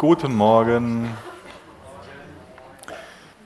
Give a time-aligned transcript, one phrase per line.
[0.00, 1.14] Guten Morgen.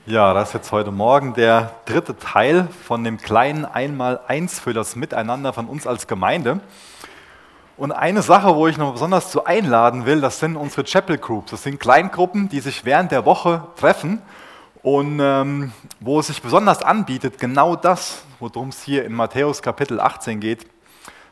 [0.05, 4.95] Ja, das ist jetzt heute Morgen der dritte Teil von dem kleinen Einmal-Eins für das
[4.95, 6.61] Miteinander von uns als Gemeinde.
[7.75, 11.51] Und eine Sache, wo ich noch besonders zu einladen will, das sind unsere Chapel Groups.
[11.51, 14.21] Das sind Kleingruppen, die sich während der Woche treffen
[14.81, 19.99] und ähm, wo es sich besonders anbietet, genau das, worum es hier in Matthäus Kapitel
[19.99, 20.65] 18 geht,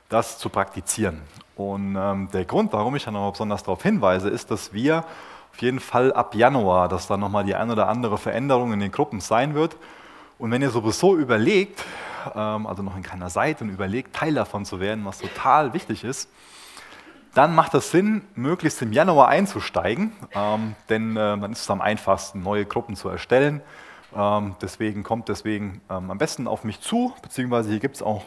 [0.09, 1.21] das zu praktizieren.
[1.55, 5.05] Und ähm, der Grund, warum ich da noch besonders darauf hinweise, ist, dass wir
[5.51, 8.91] auf jeden Fall ab Januar, dass da nochmal die ein oder andere Veränderung in den
[8.91, 9.77] Gruppen sein wird.
[10.39, 11.85] Und wenn ihr sowieso überlegt,
[12.35, 16.03] ähm, also noch in keiner seid und überlegt, Teil davon zu werden, was total wichtig
[16.03, 16.29] ist,
[17.35, 21.81] dann macht es Sinn, möglichst im Januar einzusteigen, ähm, denn äh, dann ist es am
[21.81, 23.61] einfachsten, neue Gruppen zu erstellen.
[24.15, 28.23] Ähm, deswegen kommt deswegen ähm, am besten auf mich zu, beziehungsweise hier gibt es auch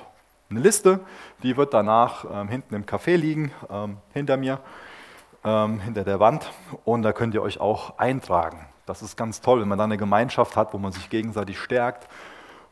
[0.51, 1.01] eine Liste,
[1.43, 4.61] die wird danach ähm, hinten im Café liegen, ähm, hinter mir,
[5.45, 6.51] ähm, hinter der Wand.
[6.85, 8.67] Und da könnt ihr euch auch eintragen.
[8.87, 12.09] Das ist ganz toll, wenn man da eine Gemeinschaft hat, wo man sich gegenseitig stärkt,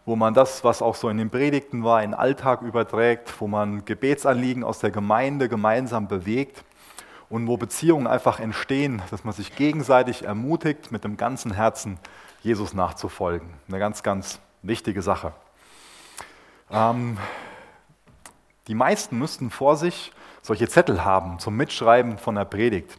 [0.07, 3.49] wo man das, was auch so in den Predigten war, in den Alltag überträgt, wo
[3.49, 6.63] man Gebetsanliegen aus der Gemeinde gemeinsam bewegt
[7.29, 11.99] und wo Beziehungen einfach entstehen, dass man sich gegenseitig ermutigt, mit dem ganzen Herzen
[12.43, 13.49] Jesus nachzufolgen.
[13.67, 15.33] Eine ganz, ganz wichtige Sache.
[16.71, 17.19] Ähm,
[18.69, 20.13] die meisten müssten vor sich
[20.43, 22.99] solche Zettel haben zum Mitschreiben von der Predigt.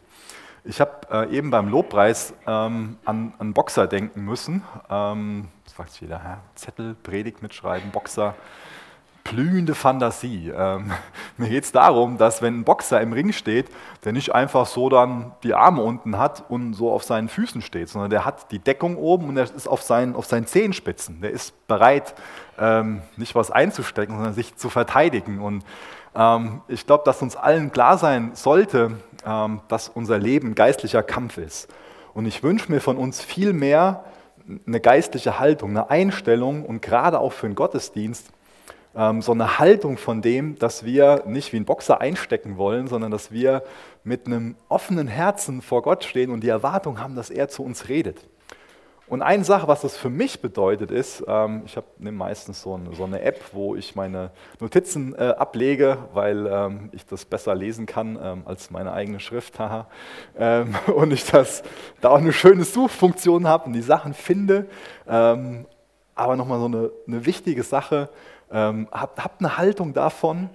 [0.64, 4.64] Ich habe äh, eben beim Lobpreis ähm, an einen Boxer denken müssen.
[4.90, 6.40] Ähm, das fragt sich jeder?
[6.56, 8.34] Zettel, Predigt mitschreiben, Boxer
[9.30, 10.52] blühende Fantasie.
[10.56, 10.92] Ähm,
[11.36, 13.66] mir geht es darum, dass wenn ein Boxer im Ring steht,
[14.04, 17.88] der nicht einfach so dann die Arme unten hat und so auf seinen Füßen steht,
[17.88, 21.20] sondern der hat die Deckung oben und er ist auf seinen, auf seinen Zehenspitzen.
[21.20, 22.14] Der ist bereit,
[22.58, 25.40] ähm, nicht was einzustecken, sondern sich zu verteidigen.
[25.40, 25.64] Und
[26.14, 31.38] ähm, ich glaube, dass uns allen klar sein sollte, ähm, dass unser Leben geistlicher Kampf
[31.38, 31.68] ist.
[32.14, 34.04] Und ich wünsche mir von uns viel mehr
[34.66, 38.30] eine geistliche Haltung, eine Einstellung und gerade auch für den Gottesdienst,
[38.96, 43.10] ähm, so eine Haltung von dem, dass wir nicht wie ein Boxer einstecken wollen, sondern
[43.10, 43.62] dass wir
[44.04, 47.88] mit einem offenen Herzen vor Gott stehen und die Erwartung haben, dass er zu uns
[47.88, 48.26] redet.
[49.08, 52.92] Und eine Sache, was das für mich bedeutet, ist, ähm, ich habe meistens so eine,
[52.92, 57.86] so eine, App, wo ich meine Notizen äh, ablege, weil ähm, ich das besser lesen
[57.86, 59.54] kann ähm, als meine eigene Schrift.
[60.38, 61.62] Ähm, und ich das,
[62.00, 64.66] da auch eine schöne Suchfunktion habe und die Sachen finde.
[65.08, 65.66] Ähm,
[66.14, 68.08] aber nochmal so eine, eine wichtige Sache,
[68.50, 70.50] ähm, habt, habt eine Haltung davon,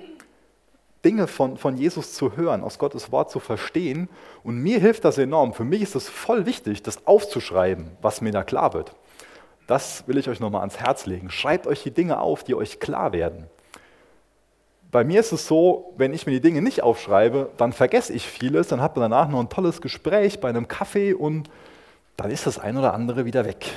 [1.03, 4.07] Dinge von, von Jesus zu hören, aus Gottes Wort zu verstehen.
[4.43, 5.53] Und mir hilft das enorm.
[5.53, 8.95] Für mich ist es voll wichtig, das aufzuschreiben, was mir da klar wird.
[9.67, 11.29] Das will ich euch nochmal ans Herz legen.
[11.29, 13.47] Schreibt euch die Dinge auf, die euch klar werden.
[14.91, 18.27] Bei mir ist es so, wenn ich mir die Dinge nicht aufschreibe, dann vergesse ich
[18.27, 21.49] vieles, dann habt ihr danach noch ein tolles Gespräch bei einem Kaffee und
[22.17, 23.67] dann ist das ein oder andere wieder weg.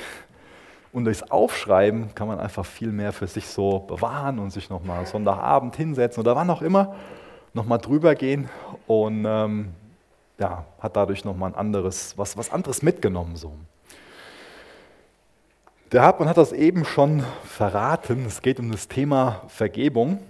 [0.95, 5.05] Und durchs Aufschreiben kann man einfach viel mehr für sich so bewahren und sich nochmal
[5.07, 6.95] Sonntagabend hinsetzen oder wann auch immer
[7.53, 8.49] nochmal drüber gehen
[8.87, 9.75] und ähm,
[10.39, 13.35] ja, hat dadurch nochmal ein anderes, was, was anderes mitgenommen.
[13.35, 13.57] So.
[15.91, 18.25] Der Hartmann hat das eben schon verraten.
[18.27, 20.21] Es geht um das Thema Vergebung.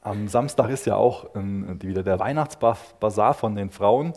[0.00, 4.14] Am Samstag ist ja auch ein, wieder der Weihnachtsbasar von den Frauen.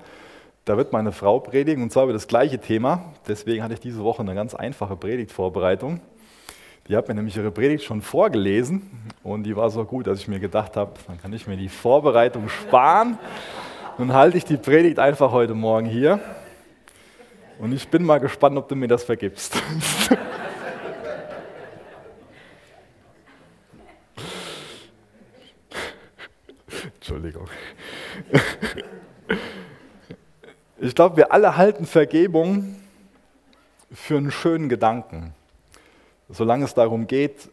[0.66, 3.14] Da wird meine Frau predigen und zwar über das gleiche Thema.
[3.28, 6.02] Deswegen hatte ich diese Woche eine ganz einfache Predigtvorbereitung.
[6.88, 10.28] Die hat mir nämlich ihre Predigt schon vorgelesen und die war so gut, dass ich
[10.28, 13.20] mir gedacht habe, dann kann ich mir die Vorbereitung sparen.
[14.00, 16.20] Nun halte ich die Predigt einfach heute Morgen hier
[17.60, 19.62] und ich bin mal gespannt, ob du mir das vergibst.
[26.96, 27.48] Entschuldigung.
[30.86, 32.76] Ich glaube, wir alle halten Vergebung
[33.92, 35.34] für einen schönen Gedanken,
[36.30, 37.50] solange es darum geht,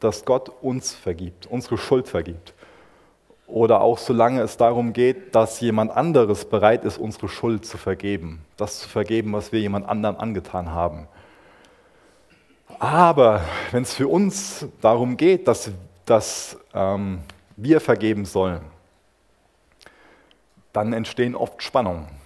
[0.00, 2.54] dass Gott uns vergibt, unsere Schuld vergibt.
[3.46, 8.44] Oder auch solange es darum geht, dass jemand anderes bereit ist, unsere Schuld zu vergeben,
[8.56, 11.06] das zu vergeben, was wir jemand anderem angetan haben.
[12.80, 15.70] Aber wenn es für uns darum geht, dass,
[16.04, 17.20] dass ähm,
[17.56, 18.62] wir vergeben sollen,
[20.72, 22.17] dann entstehen oft Spannungen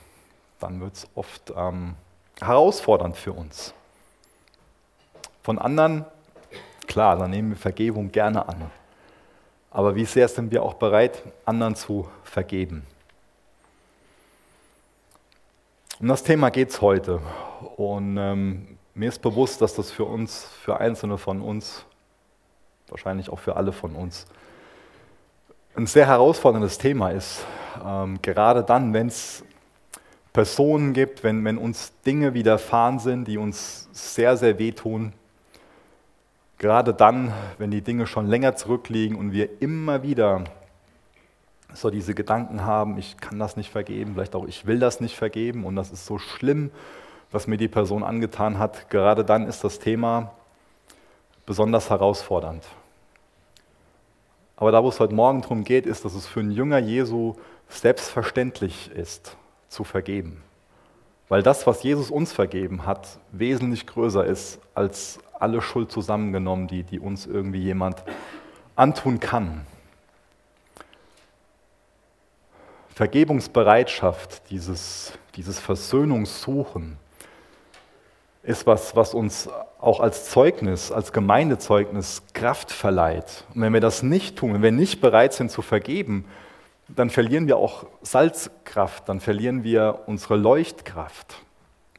[0.62, 1.94] dann wird es oft ähm,
[2.40, 3.74] herausfordernd für uns.
[5.42, 6.04] Von anderen,
[6.86, 8.70] klar, dann nehmen wir Vergebung gerne an.
[9.70, 12.86] Aber wie sehr sind wir auch bereit, anderen zu vergeben?
[15.98, 17.20] Um das Thema geht es heute.
[17.76, 21.84] Und ähm, mir ist bewusst, dass das für uns, für Einzelne von uns,
[22.88, 24.26] wahrscheinlich auch für alle von uns,
[25.74, 27.46] ein sehr herausforderndes Thema ist.
[27.84, 29.42] Ähm, gerade dann, wenn es
[30.32, 35.12] Personen gibt, wenn, wenn uns Dinge widerfahren sind, die uns sehr, sehr wehtun.
[36.58, 40.44] Gerade dann, wenn die Dinge schon länger zurückliegen und wir immer wieder
[41.74, 45.16] so diese Gedanken haben, ich kann das nicht vergeben, vielleicht auch ich will das nicht
[45.16, 46.70] vergeben und das ist so schlimm,
[47.30, 48.90] was mir die Person angetan hat.
[48.90, 50.32] Gerade dann ist das Thema
[51.46, 52.64] besonders herausfordernd.
[54.56, 57.34] Aber da, wo es heute Morgen darum geht, ist, dass es für einen Jünger Jesu
[57.68, 59.36] selbstverständlich ist,
[59.72, 60.42] zu vergeben.
[61.28, 66.82] Weil das, was Jesus uns vergeben hat, wesentlich größer ist als alle Schuld zusammengenommen, die,
[66.82, 68.04] die uns irgendwie jemand
[68.76, 69.66] antun kann.
[72.94, 76.98] Vergebungsbereitschaft, dieses, dieses Versöhnungssuchen,
[78.42, 79.48] ist was, was uns
[79.80, 83.44] auch als Zeugnis, als Gemeindezeugnis Kraft verleiht.
[83.54, 86.26] Und wenn wir das nicht tun, wenn wir nicht bereit sind zu vergeben,
[86.96, 91.42] dann verlieren wir auch Salzkraft, dann verlieren wir unsere Leuchtkraft.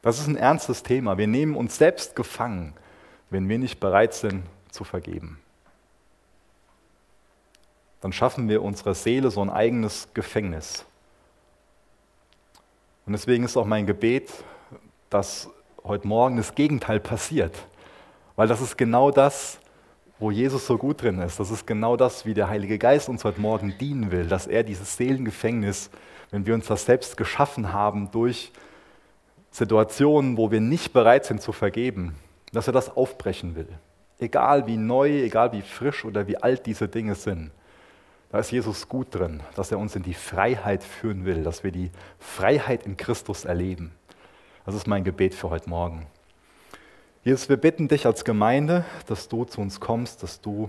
[0.02, 1.18] Das ist ein ernstes Thema.
[1.18, 2.74] Wir nehmen uns selbst gefangen,
[3.30, 5.40] wenn wir nicht bereit sind zu vergeben.
[8.00, 10.84] Dann schaffen wir unserer Seele so ein eigenes Gefängnis.
[13.06, 14.30] Und deswegen ist auch mein Gebet,
[15.08, 15.48] dass
[15.82, 17.66] heute Morgen das Gegenteil passiert.
[18.36, 19.58] Weil das ist genau das,
[20.18, 21.40] wo Jesus so gut drin ist.
[21.40, 24.62] Das ist genau das, wie der Heilige Geist uns heute Morgen dienen will, dass er
[24.62, 25.90] dieses Seelengefängnis,
[26.30, 28.52] wenn wir uns das selbst geschaffen haben durch
[29.50, 32.14] Situationen, wo wir nicht bereit sind zu vergeben,
[32.52, 33.68] dass er das aufbrechen will.
[34.18, 37.50] Egal wie neu, egal wie frisch oder wie alt diese Dinge sind.
[38.30, 41.70] Da ist Jesus gut drin, dass er uns in die Freiheit führen will, dass wir
[41.70, 43.92] die Freiheit in Christus erleben.
[44.66, 46.06] Das ist mein Gebet für heute Morgen.
[47.24, 50.68] Jesus, wir bitten dich als Gemeinde, dass du zu uns kommst, dass du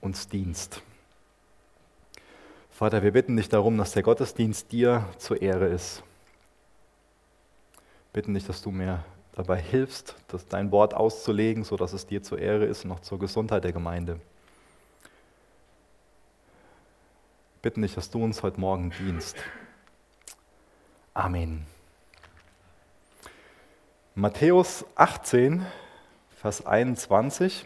[0.00, 0.80] uns dienst.
[2.70, 6.02] Vater, wir bitten dich darum, dass der Gottesdienst dir zur Ehre ist.
[8.12, 12.22] Wir bitten dich, dass du mir dabei hilfst, dass dein Wort auszulegen, sodass es dir
[12.22, 14.14] zur Ehre ist und auch zur Gesundheit der Gemeinde.
[17.60, 19.36] Wir bitten dich, dass du uns heute Morgen dienst.
[21.12, 21.66] Amen.
[24.14, 25.64] Matthäus 18,
[26.36, 27.64] Vers 21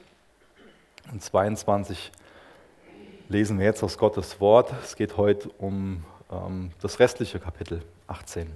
[1.11, 2.13] und 22
[3.29, 4.73] lesen wir jetzt aus Gottes Wort.
[4.85, 8.49] Es geht heute um ähm, das restliche Kapitel 18.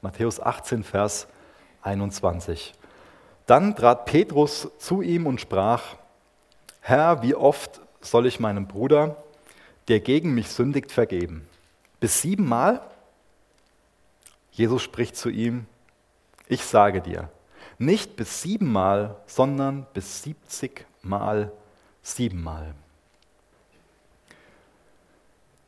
[0.00, 1.26] Matthäus 18, Vers
[1.82, 2.72] 21.
[3.46, 5.96] Dann trat Petrus zu ihm und sprach,
[6.80, 9.16] Herr, wie oft soll ich meinem Bruder,
[9.88, 11.48] der gegen mich sündigt, vergeben?
[11.98, 12.80] Bis siebenmal?
[14.52, 15.66] Jesus spricht zu ihm,
[16.48, 17.28] ich sage dir,
[17.78, 21.52] nicht bis siebenmal, sondern bis siebzigmal
[22.02, 22.74] siebenmal.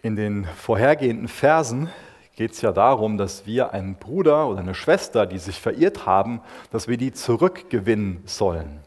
[0.02, 1.90] In den vorhergehenden Versen
[2.34, 6.40] geht es ja darum, dass wir einen Bruder oder eine Schwester, die sich verirrt haben,
[6.70, 8.80] dass wir die zurückgewinnen sollen.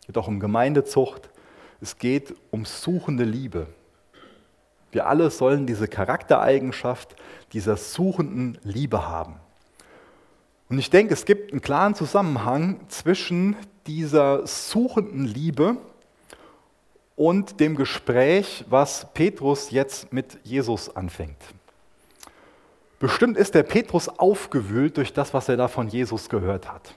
[0.00, 1.28] Es geht auch um Gemeindezucht,
[1.80, 3.66] es geht um suchende Liebe.
[4.90, 7.14] Wir alle sollen diese Charaktereigenschaft
[7.52, 9.38] dieser suchenden Liebe haben.
[10.68, 13.56] Und ich denke, es gibt einen klaren Zusammenhang zwischen
[13.86, 15.78] dieser suchenden Liebe
[17.16, 21.38] und dem Gespräch, was Petrus jetzt mit Jesus anfängt.
[23.00, 26.94] Bestimmt ist der Petrus aufgewühlt durch das, was er da von Jesus gehört hat.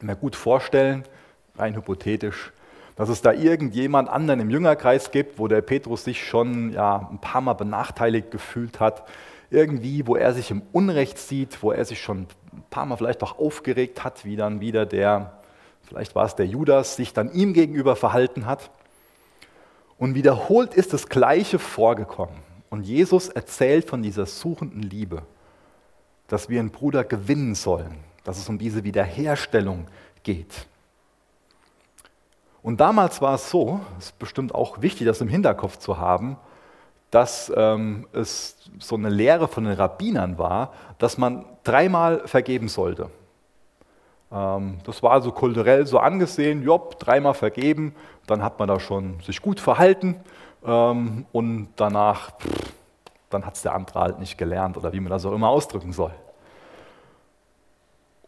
[0.00, 1.04] Mir gut vorstellen,
[1.56, 2.52] rein hypothetisch,
[2.96, 7.20] dass es da irgendjemand anderen im Jüngerkreis gibt, wo der Petrus sich schon ja, ein
[7.20, 9.04] paar Mal benachteiligt gefühlt hat,
[9.52, 13.22] irgendwie, wo er sich im Unrecht sieht, wo er sich schon ein paar Mal vielleicht
[13.22, 15.38] auch aufgeregt hat, wie dann wieder der,
[15.82, 18.70] vielleicht war es der Judas, sich dann ihm gegenüber verhalten hat.
[19.98, 22.36] Und wiederholt ist das Gleiche vorgekommen.
[22.70, 25.22] Und Jesus erzählt von dieser suchenden Liebe,
[26.26, 29.86] dass wir einen Bruder gewinnen sollen, dass es um diese Wiederherstellung
[30.22, 30.66] geht.
[32.62, 36.36] Und damals war es so, es ist bestimmt auch wichtig, das im Hinterkopf zu haben,
[37.12, 43.10] dass ähm, es so eine Lehre von den Rabbinern war, dass man dreimal vergeben sollte.
[44.32, 47.94] Ähm, das war also kulturell so angesehen, jopp, dreimal vergeben,
[48.26, 50.16] dann hat man da schon sich gut verhalten
[50.64, 52.72] ähm, und danach, pff,
[53.28, 55.92] dann hat es der andere halt nicht gelernt oder wie man das auch immer ausdrücken
[55.92, 56.12] soll.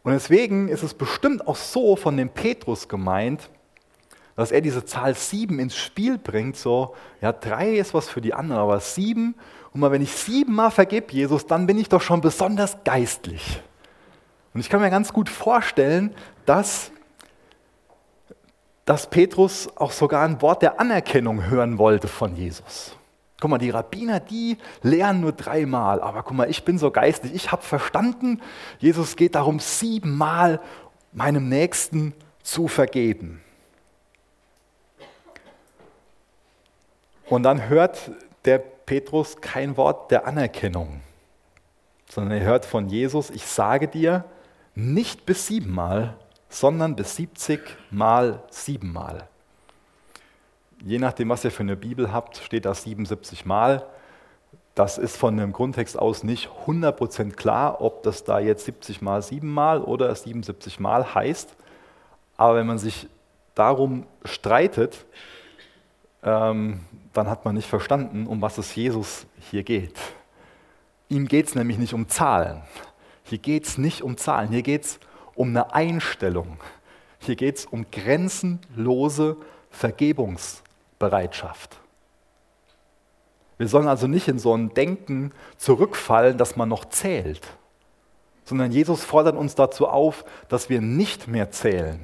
[0.03, 3.49] Und deswegen ist es bestimmt auch so von dem Petrus gemeint,
[4.35, 8.33] dass er diese Zahl sieben ins Spiel bringt, so, ja, drei ist was für die
[8.33, 9.35] anderen, aber sieben,
[9.71, 13.61] und mal wenn ich siebenmal vergib Jesus, dann bin ich doch schon besonders geistlich.
[14.53, 16.15] Und ich kann mir ganz gut vorstellen,
[16.45, 16.91] dass,
[18.85, 22.95] dass Petrus auch sogar ein Wort der Anerkennung hören wollte von Jesus.
[23.41, 26.01] Guck mal, die Rabbiner, die lehren nur dreimal.
[26.01, 27.33] Aber guck mal, ich bin so geistig.
[27.33, 28.39] Ich habe verstanden,
[28.79, 30.61] Jesus geht darum, siebenmal
[31.11, 32.13] meinem Nächsten
[32.43, 33.41] zu vergeben.
[37.29, 38.11] Und dann hört
[38.45, 41.01] der Petrus kein Wort der Anerkennung,
[42.09, 44.25] sondern er hört von Jesus, ich sage dir,
[44.75, 46.15] nicht bis siebenmal,
[46.49, 49.27] sondern bis 70 mal siebenmal.
[50.83, 53.85] Je nachdem, was ihr für eine Bibel habt, steht da 77 Mal.
[54.75, 59.21] Das ist von dem Grundtext aus nicht 100% klar, ob das da jetzt 70 mal
[59.21, 61.55] 7 mal oder 77 mal heißt.
[62.37, 63.07] Aber wenn man sich
[63.55, 65.05] darum streitet,
[66.23, 66.81] ähm,
[67.17, 69.97] dann hat man nicht verstanden, um was es Jesus hier geht.
[71.09, 72.61] Ihm geht es nämlich nicht um Zahlen.
[73.23, 74.99] Hier geht es nicht um Zahlen, hier geht es
[75.33, 76.57] um eine Einstellung.
[77.19, 79.37] Hier geht es um grenzenlose
[79.69, 81.77] Vergebungsbereitschaft.
[83.57, 87.47] Wir sollen also nicht in so ein Denken zurückfallen, dass man noch zählt,
[88.43, 91.99] sondern Jesus fordert uns dazu auf, dass wir nicht mehr zählen,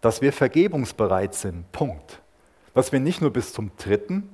[0.00, 1.70] dass wir vergebungsbereit sind.
[1.72, 2.20] Punkt.
[2.76, 4.28] Dass wir nicht nur bis zum dritten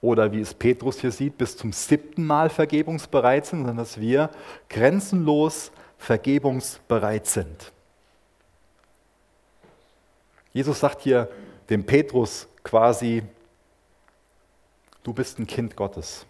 [0.00, 4.30] oder wie es Petrus hier sieht, bis zum siebten Mal vergebungsbereit sind, sondern dass wir
[4.70, 7.70] grenzenlos vergebungsbereit sind.
[10.54, 11.28] Jesus sagt hier
[11.68, 13.22] dem Petrus quasi,
[15.02, 16.24] du bist ein Kind Gottes.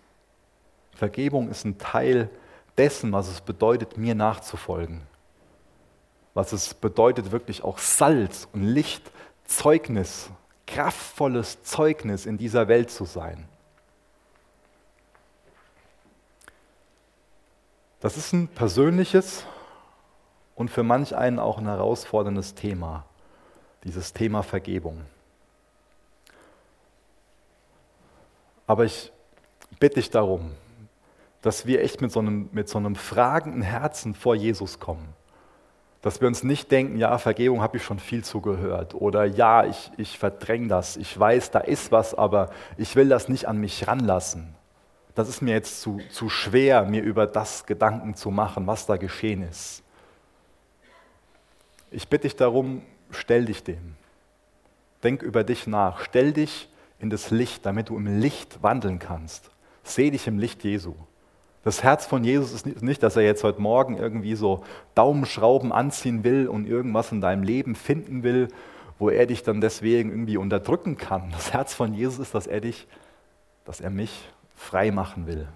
[0.96, 2.30] Vergebung ist ein Teil
[2.76, 5.02] dessen, was es bedeutet, mir nachzufolgen.
[6.34, 9.12] Was es bedeutet, wirklich auch Salz und Licht,
[9.44, 10.30] Zeugnis,
[10.68, 13.48] kraftvolles Zeugnis in dieser Welt zu sein.
[18.00, 19.44] Das ist ein persönliches
[20.54, 23.04] und für manch einen auch ein herausforderndes Thema,
[23.82, 25.04] dieses Thema Vergebung.
[28.66, 29.10] Aber ich
[29.80, 30.52] bitte dich darum,
[31.42, 35.14] dass wir echt mit so, einem, mit so einem fragenden Herzen vor Jesus kommen.
[36.02, 39.90] Dass wir uns nicht denken, ja, Vergebung habe ich schon viel zugehört oder ja, ich,
[39.96, 43.88] ich verdränge das, ich weiß, da ist was, aber ich will das nicht an mich
[43.88, 44.54] ranlassen
[45.18, 48.96] das ist mir jetzt zu, zu schwer, mir über das Gedanken zu machen, was da
[48.96, 49.82] geschehen ist.
[51.90, 53.96] Ich bitte dich darum, stell dich dem.
[55.02, 56.04] Denk über dich nach.
[56.04, 56.68] Stell dich
[57.00, 59.50] in das Licht, damit du im Licht wandeln kannst.
[59.82, 60.94] Seh dich im Licht Jesu.
[61.64, 66.24] Das Herz von Jesus ist nicht, dass er jetzt heute Morgen irgendwie so Daumenschrauben anziehen
[66.24, 68.48] will und irgendwas in deinem Leben finden will,
[68.98, 71.30] wo er dich dann deswegen irgendwie unterdrücken kann.
[71.32, 72.86] Das Herz von Jesus ist, dass er dich,
[73.64, 75.48] dass er mich frei machen will.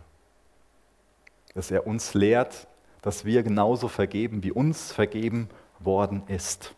[1.54, 2.66] Dass er uns lehrt,
[3.00, 5.48] dass wir genauso vergeben, wie uns vergeben
[5.80, 6.74] worden ist.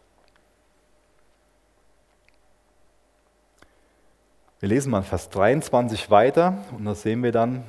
[4.61, 7.65] Wir lesen mal Vers 23 weiter und da sehen wir dann,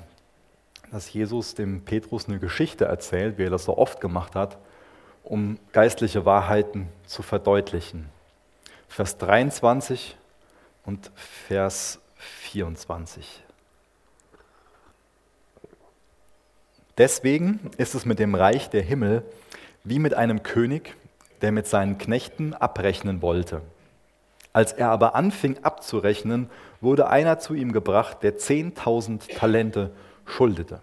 [0.95, 4.57] dass Jesus dem Petrus eine Geschichte erzählt, wie er das so oft gemacht hat,
[5.25, 8.07] um geistliche Wahrheiten zu verdeutlichen.
[8.87, 10.15] Vers 23
[10.85, 13.43] und Vers 24.
[16.97, 19.23] Deswegen ist es mit dem Reich der Himmel
[19.83, 20.95] wie mit einem König,
[21.41, 23.59] der mit seinen Knechten abrechnen wollte.
[24.53, 26.49] Als er aber anfing abzurechnen,
[26.79, 29.91] wurde einer zu ihm gebracht, der 10.000 Talente
[30.25, 30.79] schuldete.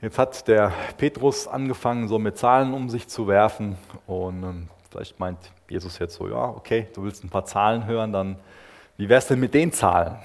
[0.00, 3.76] Jetzt hat der Petrus angefangen, so mit Zahlen um sich zu werfen
[4.06, 8.12] und ähm, vielleicht meint Jesus jetzt so, ja, okay, du willst ein paar Zahlen hören,
[8.12, 8.36] dann
[8.96, 10.16] wie wär's denn mit den Zahlen?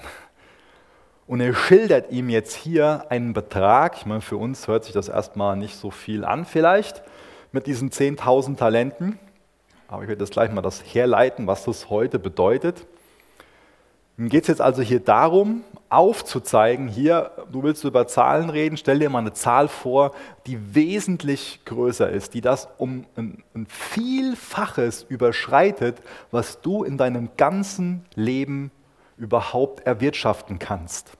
[1.26, 3.96] Und er schildert ihm jetzt hier einen Betrag.
[3.96, 7.02] Ich meine, für uns hört sich das erstmal nicht so viel an, vielleicht
[7.52, 9.18] mit diesen 10.000 Talenten.
[9.88, 12.86] Aber ich werde jetzt gleich mal das herleiten, was das heute bedeutet.
[14.16, 19.00] Nun geht es jetzt also hier darum, aufzuzeigen, hier, du willst über Zahlen reden, stell
[19.00, 20.12] dir mal eine Zahl vor,
[20.46, 27.30] die wesentlich größer ist, die das um ein, ein Vielfaches überschreitet, was du in deinem
[27.36, 28.70] ganzen Leben
[29.16, 31.12] überhaupt erwirtschaften kannst.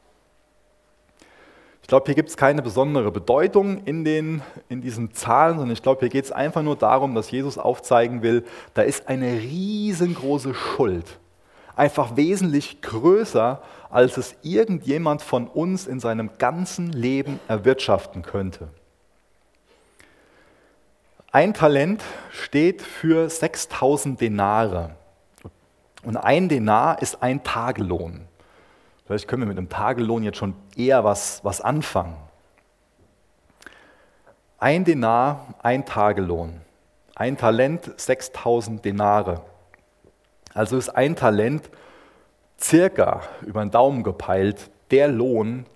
[1.82, 5.82] Ich glaube, hier gibt es keine besondere Bedeutung in, den, in diesen Zahlen, sondern ich
[5.82, 10.54] glaube, hier geht es einfach nur darum, dass Jesus aufzeigen will, da ist eine riesengroße
[10.54, 11.18] Schuld.
[11.76, 18.69] Einfach wesentlich größer, als es irgendjemand von uns in seinem ganzen Leben erwirtschaften könnte.
[21.33, 24.95] Ein Talent steht für 6000 Denare.
[26.04, 28.28] Und ein Denar ist ein Tagelohn.
[29.07, 32.16] Vielleicht können wir mit einem Tagelohn jetzt schon eher was, was anfangen.
[34.59, 36.61] Ein Denar, ein Tagelohn.
[37.16, 39.43] Ein Talent, 6000 Denare.
[40.54, 41.68] Also ist ein Talent
[42.61, 45.66] circa über den Daumen gepeilt der Lohn,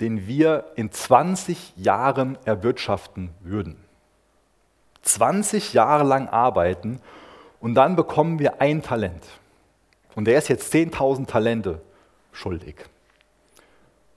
[0.00, 3.82] den wir in 20 Jahren erwirtschaften würden.
[5.02, 7.00] 20 Jahre lang arbeiten
[7.60, 9.24] und dann bekommen wir ein Talent.
[10.14, 11.80] Und der ist jetzt 10.000 Talente
[12.32, 12.76] schuldig.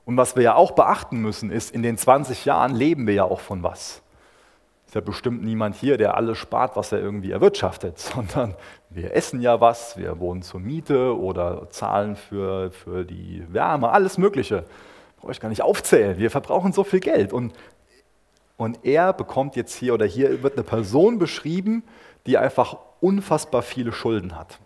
[0.06, 3.24] Und was wir ja auch beachten müssen, ist, in den 20 Jahren leben wir ja
[3.24, 4.02] auch von was.
[4.90, 8.56] Ist ja bestimmt niemand hier, der alles spart, was er irgendwie erwirtschaftet, sondern
[8.90, 14.18] wir essen ja was, wir wohnen zur Miete oder zahlen für, für die Wärme, alles
[14.18, 14.64] Mögliche.
[15.18, 16.18] Brauche ich gar nicht aufzählen.
[16.18, 17.34] Wir verbrauchen so viel Geld.
[17.34, 17.54] Und,
[18.58, 21.84] und er bekommt jetzt hier, oder hier wird eine Person beschrieben,
[22.26, 24.58] die einfach unfassbar viele Schulden hat.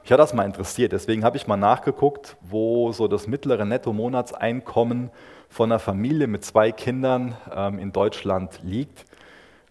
[0.00, 5.10] Mich hat das mal interessiert, deswegen habe ich mal nachgeguckt, wo so das mittlere Netto-Monatseinkommen
[5.50, 9.04] von einer Familie mit zwei Kindern ähm, in Deutschland liegt.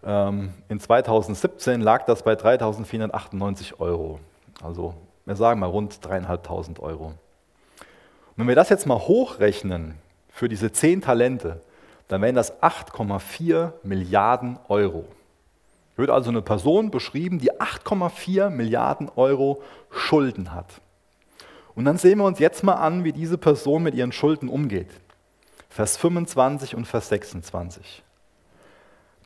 [0.04, 4.20] Ähm, in 2017 lag das bei 3.498 Euro.
[4.62, 4.94] Also
[5.26, 7.06] wir sagen mal rund 3.500 Euro.
[7.06, 7.16] Und
[8.36, 9.94] wenn wir das jetzt mal hochrechnen
[10.30, 11.60] für diese zehn Talente,
[12.08, 15.04] dann wären das 8,4 Milliarden Euro.
[15.96, 20.80] Wird also eine Person beschrieben, die 8,4 Milliarden Euro Schulden hat.
[21.74, 24.88] Und dann sehen wir uns jetzt mal an, wie diese Person mit ihren Schulden umgeht.
[25.68, 28.02] Vers 25 und Vers 26.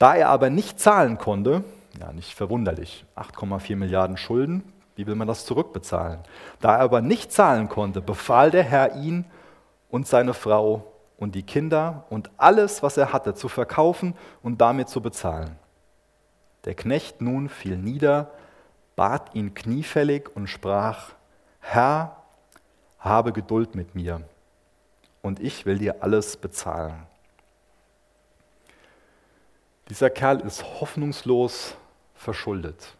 [0.04, 1.64] Da er aber nicht zahlen konnte,
[1.98, 4.62] ja nicht verwunderlich, 8,4 Milliarden Schulden,
[4.96, 6.20] wie will man das zurückbezahlen?
[6.60, 9.24] Da er aber nicht zahlen konnte, befahl der Herr ihn
[9.88, 14.90] und seine Frau und die Kinder und alles, was er hatte, zu verkaufen und damit
[14.90, 15.56] zu bezahlen.
[16.66, 18.30] Der Knecht nun fiel nieder,
[18.96, 21.12] bat ihn kniefällig und sprach,
[21.60, 22.14] Herr,
[22.98, 24.20] habe Geduld mit mir,
[25.22, 27.06] und ich will dir alles bezahlen.
[29.90, 31.76] Dieser Kerl ist hoffnungslos
[32.14, 32.94] verschuldet.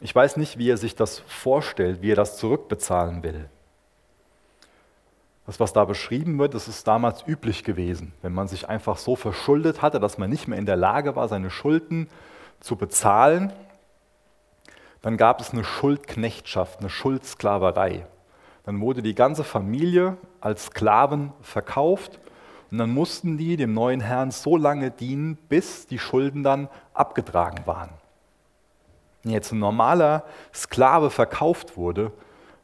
[0.00, 3.48] Ich weiß nicht, wie er sich das vorstellt, wie er das zurückbezahlen will.
[5.46, 8.12] Das, was da beschrieben wird, das ist damals üblich gewesen.
[8.20, 11.26] Wenn man sich einfach so verschuldet hatte, dass man nicht mehr in der Lage war,
[11.26, 12.08] seine Schulden
[12.60, 13.52] zu bezahlen,
[15.00, 18.06] dann gab es eine Schuldknechtschaft, eine Schuldsklaverei.
[18.64, 22.20] Dann wurde die ganze Familie als Sklaven verkauft
[22.70, 27.66] und dann mussten die dem neuen Herrn so lange dienen, bis die Schulden dann abgetragen
[27.66, 27.90] waren.
[29.22, 32.12] Wenn jetzt ein normaler Sklave verkauft wurde,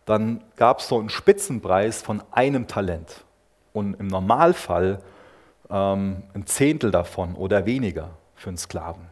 [0.04, 3.24] dann gab es so einen Spitzenpreis von einem Talent
[3.72, 5.00] und im Normalfall
[5.70, 9.06] ähm, ein Zehntel davon oder weniger für einen Sklaven.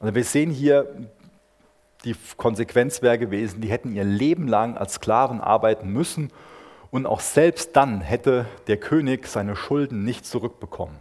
[0.00, 0.86] Also wir sehen hier,
[2.04, 6.30] die Konsequenz wäre gewesen, die hätten ihr Leben lang als Sklaven arbeiten müssen
[6.96, 10.96] und auch selbst dann hätte der König seine Schulden nicht zurückbekommen.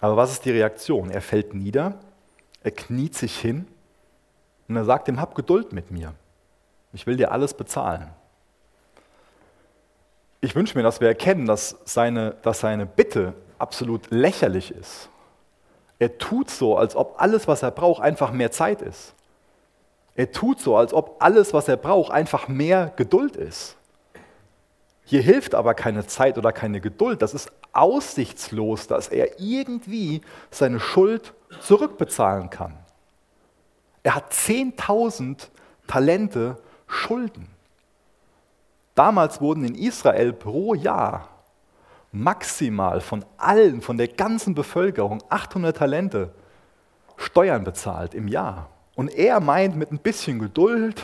[0.00, 1.12] Aber was ist die Reaktion?
[1.12, 1.94] Er fällt nieder,
[2.64, 3.68] er kniet sich hin
[4.66, 6.14] und er sagt ihm, hab Geduld mit mir.
[6.92, 8.08] Ich will dir alles bezahlen.
[10.40, 15.08] Ich wünsche mir, dass wir erkennen, dass seine, dass seine Bitte absolut lächerlich ist.
[16.00, 19.14] Er tut so, als ob alles, was er braucht, einfach mehr Zeit ist.
[20.16, 23.77] Er tut so, als ob alles, was er braucht, einfach mehr Geduld ist.
[25.08, 27.22] Hier hilft aber keine Zeit oder keine Geduld.
[27.22, 32.74] Das ist aussichtslos, dass er irgendwie seine Schuld zurückbezahlen kann.
[34.02, 35.48] Er hat 10.000
[35.86, 37.48] Talente Schulden.
[38.94, 41.30] Damals wurden in Israel pro Jahr
[42.12, 46.34] maximal von allen, von der ganzen Bevölkerung 800 Talente
[47.16, 48.68] Steuern bezahlt im Jahr.
[48.94, 51.02] Und er meint, mit ein bisschen Geduld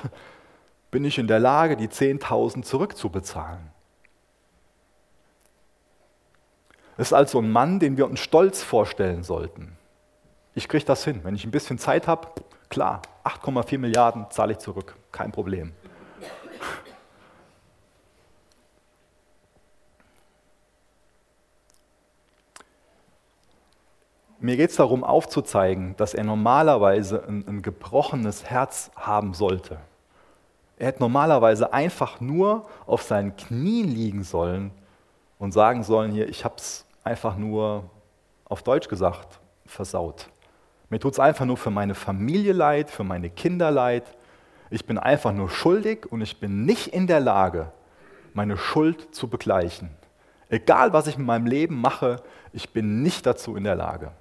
[0.90, 3.72] bin ich in der Lage, die 10.000 zurückzubezahlen.
[6.96, 9.76] Es ist also ein Mann, den wir uns stolz vorstellen sollten.
[10.54, 11.20] Ich kriege das hin.
[11.24, 12.28] Wenn ich ein bisschen Zeit habe,
[12.68, 15.72] klar, 8,4 Milliarden zahle ich zurück, kein Problem.
[24.38, 29.78] Mir geht es darum aufzuzeigen, dass er normalerweise ein, ein, gebrochenes Herz haben sollte.
[30.76, 34.70] Er hätte normalerweise einfach nur auf seinen Knien liegen sollen
[35.38, 37.90] und sagen sollen, hier, ich habe es einfach nur,
[38.44, 40.28] auf Deutsch gesagt, versaut.
[40.90, 44.04] Mir tut es einfach nur für meine Familie leid, für meine Kinder leid.
[44.70, 47.72] Ich bin einfach nur schuldig und ich bin nicht in der Lage,
[48.32, 49.90] meine Schuld zu begleichen.
[50.48, 54.12] Egal, was ich mit meinem Leben mache, ich bin nicht dazu in der Lage.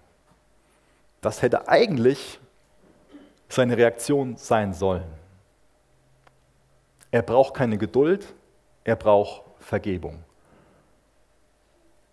[1.22, 2.40] Das hätte eigentlich
[3.50, 5.06] seine Reaktion sein sollen.
[7.12, 8.34] Er braucht keine Geduld,
[8.84, 10.24] er braucht Vergebung.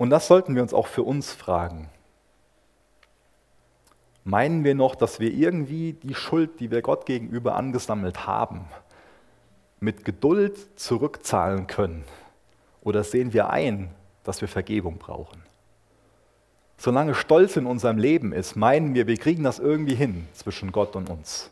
[0.01, 1.91] Und das sollten wir uns auch für uns fragen.
[4.25, 8.65] Meinen wir noch, dass wir irgendwie die Schuld, die wir Gott gegenüber angesammelt haben,
[9.79, 12.07] mit Geduld zurückzahlen können?
[12.81, 13.91] Oder sehen wir ein,
[14.25, 15.43] dass wir Vergebung brauchen?
[16.79, 20.97] Solange Stolz in unserem Leben ist, meinen wir, wir kriegen das irgendwie hin zwischen Gott
[20.97, 21.51] und uns.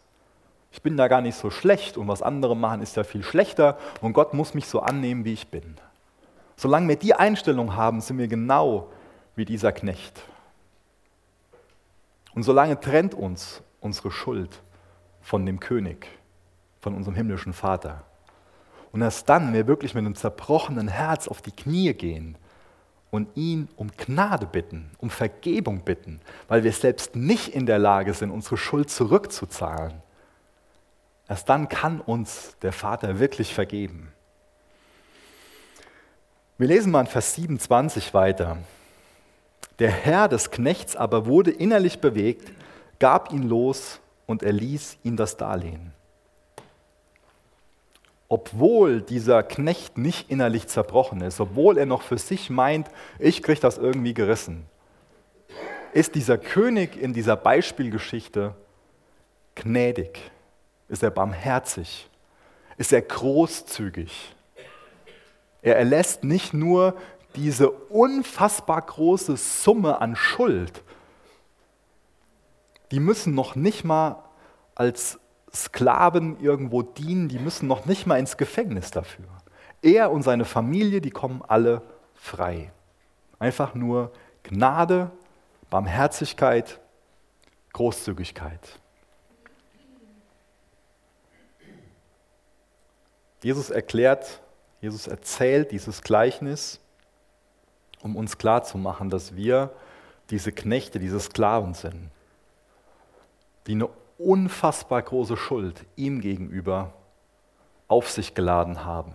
[0.72, 3.76] Ich bin da gar nicht so schlecht und was andere machen ist ja viel schlechter
[4.00, 5.76] und Gott muss mich so annehmen, wie ich bin.
[6.58, 8.90] Solange wir die Einstellung haben, sind wir genau
[9.36, 10.20] wie dieser Knecht.
[12.34, 14.60] Und solange trennt uns unsere Schuld
[15.20, 16.08] von dem König,
[16.80, 18.02] von unserem himmlischen Vater.
[18.90, 22.36] Und erst dann, wenn wir wirklich mit einem zerbrochenen Herz auf die Knie gehen
[23.12, 28.14] und ihn um Gnade bitten, um Vergebung bitten, weil wir selbst nicht in der Lage
[28.14, 30.02] sind, unsere Schuld zurückzuzahlen,
[31.28, 34.12] erst dann kann uns der Vater wirklich vergeben.
[36.58, 38.56] Wir lesen mal in Vers 27 weiter.
[39.78, 42.50] Der Herr des Knechts aber wurde innerlich bewegt,
[42.98, 45.92] gab ihn los und erließ ihn das Darlehen.
[48.28, 52.88] Obwohl dieser Knecht nicht innerlich zerbrochen ist, obwohl er noch für sich meint,
[53.20, 54.66] ich kriege das irgendwie gerissen,
[55.92, 58.56] ist dieser König in dieser Beispielgeschichte
[59.54, 60.18] gnädig,
[60.88, 62.10] ist er barmherzig,
[62.78, 64.34] ist er großzügig.
[65.62, 66.94] Er erlässt nicht nur
[67.36, 70.82] diese unfassbar große Summe an Schuld,
[72.90, 74.22] die müssen noch nicht mal
[74.74, 75.18] als
[75.54, 79.26] Sklaven irgendwo dienen, die müssen noch nicht mal ins Gefängnis dafür.
[79.82, 81.82] Er und seine Familie, die kommen alle
[82.14, 82.72] frei.
[83.38, 85.10] Einfach nur Gnade,
[85.70, 86.80] Barmherzigkeit,
[87.72, 88.80] Großzügigkeit.
[93.42, 94.40] Jesus erklärt,
[94.80, 96.80] Jesus erzählt dieses Gleichnis,
[98.00, 99.70] um uns klarzumachen, dass wir
[100.30, 102.10] diese Knechte, diese Sklaven sind
[103.68, 106.94] die eine unfassbar große Schuld ihm gegenüber
[107.86, 109.12] auf sich geladen haben,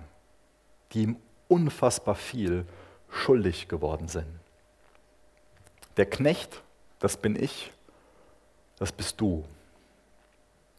[0.93, 2.65] die ihm unfassbar viel
[3.10, 4.28] schuldig geworden sind.
[5.97, 6.62] Der Knecht,
[6.99, 7.71] das bin ich,
[8.78, 9.43] das bist du.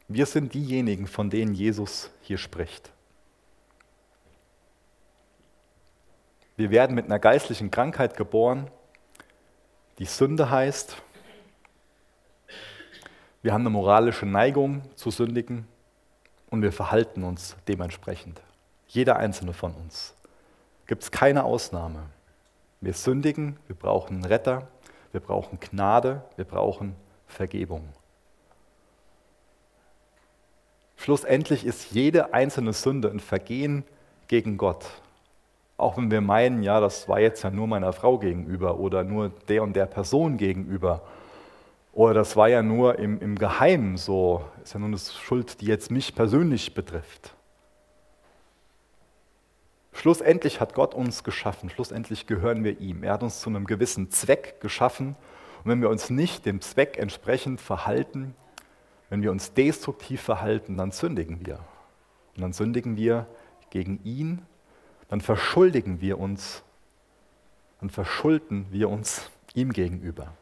[0.07, 2.91] Wir sind diejenigen, von denen Jesus hier spricht.
[6.55, 8.69] Wir werden mit einer geistlichen Krankheit geboren,
[9.99, 10.97] die Sünde heißt
[13.45, 15.67] wir haben eine moralische Neigung zu sündigen
[16.49, 18.41] und wir verhalten uns dementsprechend.
[18.87, 20.15] Jeder einzelne von uns.
[20.87, 22.07] Gibt es keine Ausnahme.
[22.81, 24.67] Wir sündigen, wir brauchen einen Retter,
[25.11, 26.95] wir brauchen Gnade, wir brauchen
[27.27, 27.87] Vergebung.
[30.97, 33.83] Schlussendlich ist jede einzelne Sünde ein Vergehen
[34.27, 34.87] gegen Gott.
[35.77, 39.29] Auch wenn wir meinen, ja, das war jetzt ja nur meiner Frau gegenüber oder nur
[39.47, 41.01] der und der Person gegenüber
[41.95, 45.65] oder das war ja nur im, im Geheimen so, ist ja nur eine Schuld, die
[45.65, 47.33] jetzt mich persönlich betrifft.
[49.93, 53.03] Schlussendlich hat Gott uns geschaffen, schlussendlich gehören wir ihm.
[53.03, 55.15] Er hat uns zu einem gewissen Zweck geschaffen.
[55.63, 58.35] Und wenn wir uns nicht dem Zweck entsprechend verhalten,
[59.09, 61.59] wenn wir uns destruktiv verhalten, dann sündigen wir.
[62.35, 63.25] Und dann sündigen wir
[63.69, 64.41] gegen ihn,
[65.15, 66.61] dann verschuldigen wir uns,
[67.79, 70.33] dann verschulden wir uns ihm gegenüber.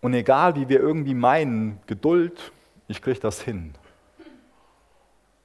[0.00, 2.50] Und egal, wie wir irgendwie meinen, Geduld,
[2.88, 3.76] ich kriege das hin.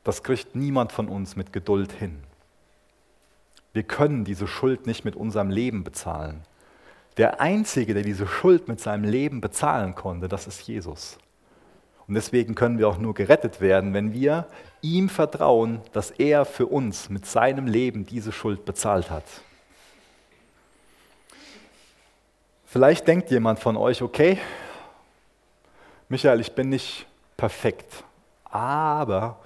[0.04, 2.24] Das kriegt niemand von uns mit Geduld hin.
[3.72, 6.42] Wir können diese Schuld nicht mit unserem Leben bezahlen.
[7.18, 11.20] Der Einzige, der diese Schuld mit seinem Leben bezahlen konnte, das ist Jesus.
[12.12, 14.46] Und deswegen können wir auch nur gerettet werden, wenn wir
[14.82, 19.24] ihm vertrauen, dass er für uns mit seinem Leben diese Schuld bezahlt hat.
[22.66, 24.38] Vielleicht denkt jemand von euch, okay,
[26.10, 28.04] Michael, ich bin nicht perfekt,
[28.44, 29.40] aber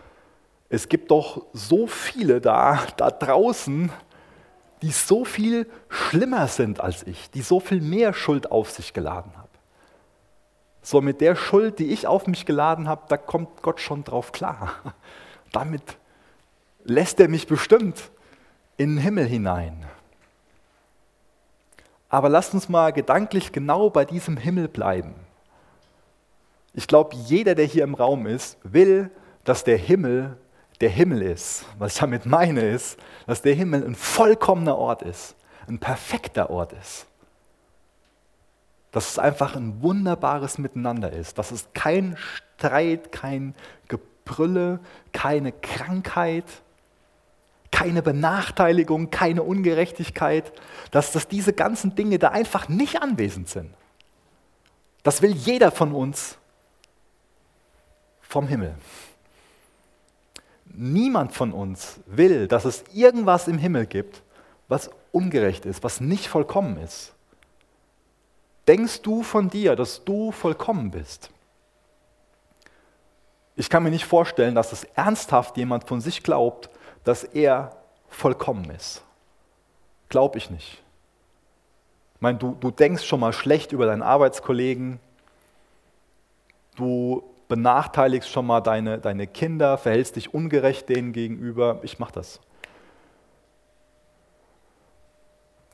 [0.67, 3.91] es gibt doch so viele da, da draußen,
[4.81, 9.31] die so viel schlimmer sind als ich, die so viel mehr Schuld auf sich geladen
[9.37, 9.44] haben.
[10.85, 14.31] So mit der Schuld, die ich auf mich geladen habe, da kommt Gott schon drauf
[14.31, 14.75] klar.
[15.51, 15.81] Damit
[16.83, 18.11] lässt er mich bestimmt
[18.77, 19.83] in den Himmel hinein.
[22.07, 25.15] Aber lasst uns mal gedanklich genau bei diesem Himmel bleiben.
[26.75, 29.09] Ich glaube, jeder, der hier im Raum ist, will,
[29.43, 30.37] dass der Himmel
[30.81, 31.65] der Himmel ist.
[31.79, 35.35] Was ich damit meine ist, dass der Himmel ein vollkommener Ort ist,
[35.67, 37.07] ein perfekter Ort ist.
[38.95, 41.37] Dass es einfach ein wunderbares Miteinander ist.
[41.37, 43.53] Dass es kein Streit, kein
[43.89, 44.79] Gebrülle,
[45.11, 46.45] keine Krankheit,
[47.71, 50.53] keine Benachteiligung, keine Ungerechtigkeit,
[50.91, 53.73] dass, dass diese ganzen Dinge da einfach nicht anwesend sind.
[55.03, 56.37] Das will jeder von uns
[58.21, 58.75] vom Himmel.
[60.77, 64.23] niemand von uns will, dass es irgendwas im Himmel gibt,
[64.67, 67.14] was ungerecht ist, was nicht vollkommen ist.
[68.67, 71.29] Denkst du von dir, dass du vollkommen bist?
[73.55, 76.69] Ich kann mir nicht vorstellen, dass es ernsthaft jemand von sich glaubt,
[77.03, 77.75] dass er
[78.09, 79.03] vollkommen ist.
[80.09, 80.81] Glaube ich nicht.
[82.15, 84.99] Ich meine, du, du denkst schon mal schlecht über deinen Arbeitskollegen,
[86.75, 91.79] du benachteiligst schon mal deine, deine Kinder, verhältst dich ungerecht denen gegenüber.
[91.83, 92.39] Ich mache das.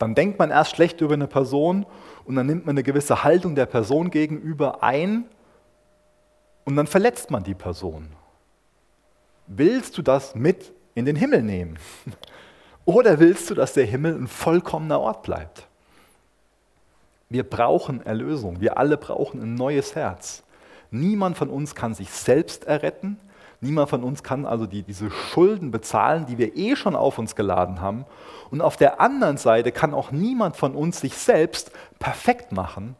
[0.01, 1.85] Dann denkt man erst schlecht über eine Person
[2.25, 5.25] und dann nimmt man eine gewisse Haltung der Person gegenüber ein
[6.65, 8.07] und dann verletzt man die Person.
[9.45, 11.77] Willst du das mit in den Himmel nehmen?
[12.85, 15.67] Oder willst du, dass der Himmel ein vollkommener Ort bleibt?
[17.29, 18.59] Wir brauchen Erlösung.
[18.59, 20.41] Wir alle brauchen ein neues Herz.
[20.89, 23.19] Niemand von uns kann sich selbst erretten.
[23.63, 27.35] Niemand von uns kann also die, diese Schulden bezahlen, die wir eh schon auf uns
[27.35, 28.05] geladen haben.
[28.49, 32.95] Und auf der anderen Seite kann auch niemand von uns sich selbst perfekt machen.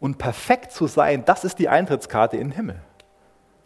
[0.00, 2.80] Und perfekt zu sein, das ist die Eintrittskarte in den Himmel.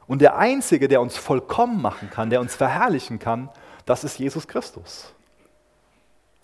[0.08, 3.48] Und der Einzige, der uns vollkommen machen kann, der uns verherrlichen kann,
[3.86, 5.14] das ist Jesus Christus.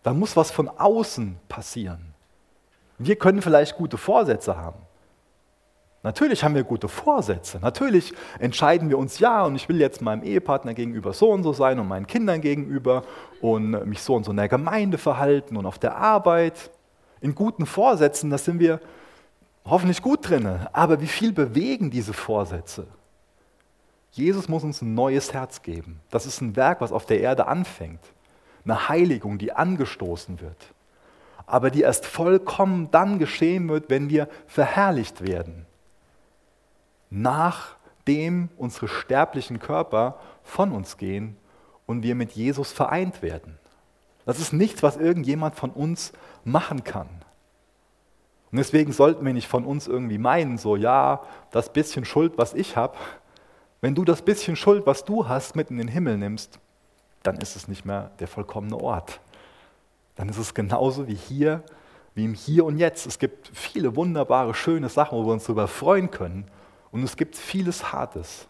[0.04, 2.14] Da muss was von außen passieren.
[2.98, 4.78] Wir können vielleicht gute Vorsätze haben.
[6.04, 7.58] Natürlich haben wir gute Vorsätze.
[7.60, 11.52] Natürlich entscheiden wir uns, ja, und ich will jetzt meinem Ehepartner gegenüber so und so
[11.52, 13.04] sein und meinen Kindern gegenüber
[13.40, 16.70] und mich so und so in der Gemeinde verhalten und auf der Arbeit.
[17.20, 18.80] In guten Vorsätzen, da sind wir
[19.64, 20.66] hoffentlich gut drin.
[20.72, 22.88] Aber wie viel bewegen diese Vorsätze?
[24.10, 26.00] Jesus muss uns ein neues Herz geben.
[26.10, 28.00] Das ist ein Werk, was auf der Erde anfängt.
[28.64, 30.74] Eine Heiligung, die angestoßen wird.
[31.46, 35.66] Aber die erst vollkommen dann geschehen wird, wenn wir verherrlicht werden
[37.12, 41.37] nachdem unsere sterblichen Körper von uns gehen
[41.87, 43.59] und wir mit Jesus vereint werden.
[44.25, 46.12] Das ist nichts, was irgendjemand von uns
[46.44, 47.09] machen kann.
[48.51, 52.55] Und deswegen sollten wir nicht von uns irgendwie meinen, so ja, das bisschen Schuld, was
[52.55, 52.96] ich habe,
[53.83, 56.61] wenn du das bisschen Schuld, was du hast, mit in den Himmel nimmst,
[57.25, 59.20] dann ist es nicht mehr der vollkommene Ort.
[60.14, 61.64] Dann ist es genauso wie hier,
[62.14, 63.07] wie im Hier und Jetzt.
[63.07, 66.46] Es gibt viele wunderbare, schöne Sachen, wo wir uns darüber freuen können.
[66.92, 68.46] Und es gibt vieles Hartes.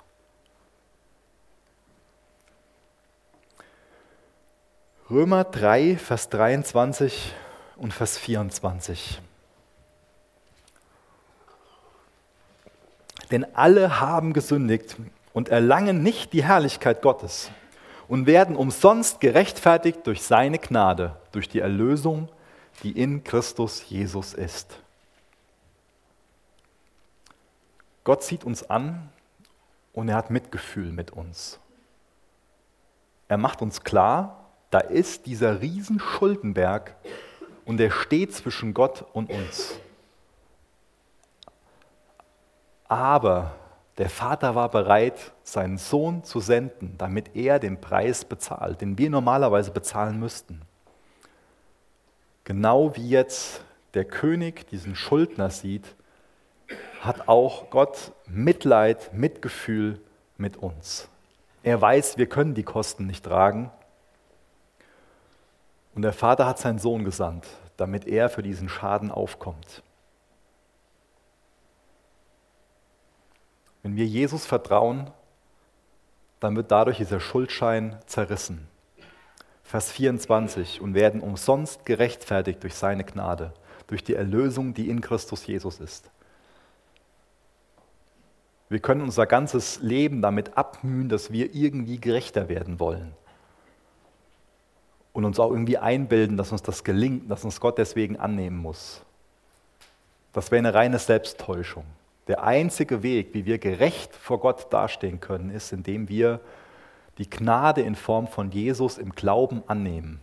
[5.08, 7.32] Römer 3, Vers 23
[7.76, 9.20] und Vers 24.
[13.30, 14.96] Denn alle haben gesündigt
[15.32, 17.50] und erlangen nicht die Herrlichkeit Gottes
[18.08, 22.28] und werden umsonst gerechtfertigt durch seine Gnade, durch die Erlösung,
[22.82, 24.81] die in Christus Jesus ist.
[28.04, 29.10] Gott sieht uns an
[29.92, 31.60] und er hat Mitgefühl mit uns.
[33.28, 36.96] Er macht uns klar, da ist dieser riesen Schuldenberg
[37.64, 39.78] und er steht zwischen Gott und uns.
[42.88, 43.54] Aber
[43.98, 49.10] der Vater war bereit, seinen Sohn zu senden, damit er den Preis bezahlt, den wir
[49.10, 50.62] normalerweise bezahlen müssten.
[52.44, 55.94] Genau wie jetzt der König diesen Schuldner sieht
[57.00, 60.00] hat auch Gott Mitleid, Mitgefühl
[60.36, 61.08] mit uns.
[61.62, 63.70] Er weiß, wir können die Kosten nicht tragen.
[65.94, 67.46] Und der Vater hat seinen Sohn gesandt,
[67.76, 69.82] damit er für diesen Schaden aufkommt.
[73.82, 75.10] Wenn wir Jesus vertrauen,
[76.38, 78.68] dann wird dadurch dieser Schuldschein zerrissen.
[79.64, 83.52] Vers 24, und werden umsonst gerechtfertigt durch seine Gnade,
[83.86, 86.11] durch die Erlösung, die in Christus Jesus ist.
[88.72, 93.12] Wir können unser ganzes Leben damit abmühen, dass wir irgendwie gerechter werden wollen.
[95.12, 99.02] Und uns auch irgendwie einbilden, dass uns das gelingt, dass uns Gott deswegen annehmen muss.
[100.32, 101.84] Das wäre eine reine Selbsttäuschung.
[102.28, 106.40] Der einzige Weg, wie wir gerecht vor Gott dastehen können, ist, indem wir
[107.18, 110.18] die Gnade in Form von Jesus im Glauben annehmen.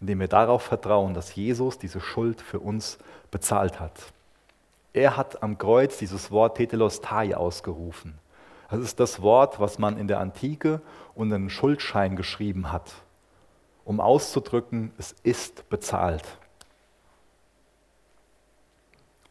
[0.00, 2.98] Indem wir darauf vertrauen, dass Jesus diese Schuld für uns
[3.30, 4.12] bezahlt hat.
[4.94, 8.18] Er hat am Kreuz dieses Wort Tetelostai ausgerufen.
[8.70, 10.80] Das ist das Wort, was man in der Antike
[11.14, 12.92] unter einen Schuldschein geschrieben hat,
[13.84, 16.24] um auszudrücken, es ist bezahlt.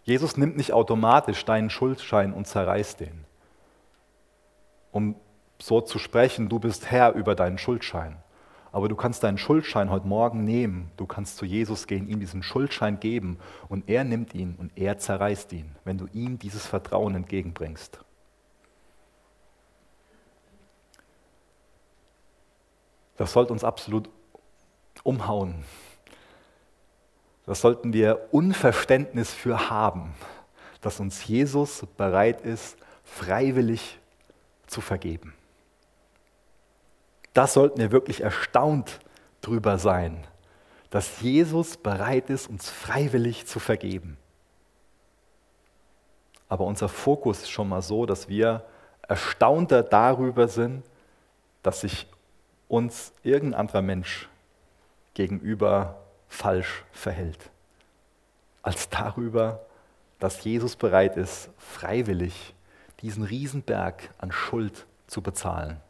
[0.04, 3.26] Jesus nimmt nicht automatisch deinen Schuldschein und zerreißt den,
[4.92, 5.16] um
[5.60, 8.23] so zu sprechen, du bist Herr über deinen Schuldschein.
[8.74, 10.92] Aber du kannst deinen Schuldschein heute Morgen nehmen.
[10.98, 13.38] Du kannst zu Jesus gehen, ihm diesen Schuldschein geben
[13.70, 18.04] und er nimmt ihn und er zerreißt ihn, wenn du ihm dieses Vertrauen entgegenbringst.
[23.16, 24.10] Das sollte uns absolut
[25.04, 25.64] umhauen.
[27.46, 30.16] Das sollten wir Unverständnis für haben,
[30.82, 34.00] dass uns Jesus bereit ist, freiwillig
[34.66, 35.36] zu vergeben.
[37.34, 39.00] Das sollten wir wirklich erstaunt
[39.42, 40.24] drüber sein,
[40.90, 44.18] dass Jesus bereit ist, uns freiwillig zu vergeben.
[46.48, 48.64] Aber unser Fokus ist schon mal so, dass wir
[49.02, 50.84] erstaunter darüber sind,
[51.64, 52.08] dass sich
[52.68, 54.30] uns irgendein anderer Mensch
[55.16, 57.50] gegenüber falsch verhält,
[58.62, 59.66] als darüber,
[60.20, 62.54] dass Jesus bereit ist, freiwillig
[63.02, 65.82] diesen Riesenberg an Schuld zu bezahlen.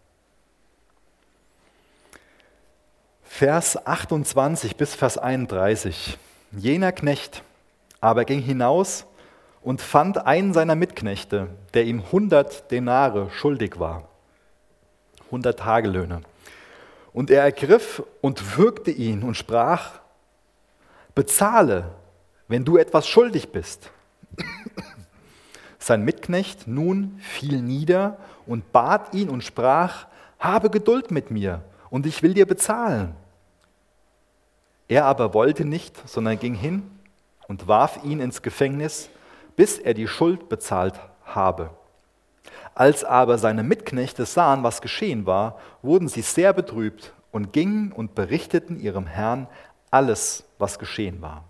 [3.36, 6.20] Vers 28 bis Vers 31.
[6.52, 7.42] Jener Knecht
[8.00, 9.08] aber ging hinaus
[9.64, 14.08] und fand einen seiner Mitknechte, der ihm 100 Denare schuldig war.
[15.26, 16.22] 100 Tagelöhne.
[17.12, 19.94] Und er ergriff und würgte ihn und sprach,
[21.16, 21.86] bezahle,
[22.48, 23.90] wenn du etwas schuldig bist.
[25.80, 30.06] Sein Mitknecht nun fiel nieder und bat ihn und sprach,
[30.38, 33.16] habe Geduld mit mir und ich will dir bezahlen.
[34.88, 36.84] Er aber wollte nicht, sondern ging hin
[37.48, 39.10] und warf ihn ins Gefängnis,
[39.56, 41.70] bis er die Schuld bezahlt habe.
[42.76, 48.16] Als aber seine Mitknechte sahen, was geschehen war, wurden sie sehr betrübt und gingen und
[48.16, 49.48] berichteten ihrem Herrn
[49.92, 51.44] alles, was geschehen war.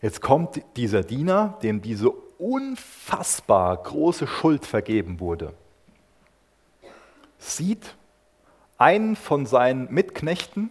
[0.00, 5.52] Jetzt kommt dieser Diener, dem diese unfassbar große Schuld vergeben wurde,
[7.38, 7.96] sieht
[8.78, 10.70] einen von seinen Mitknechten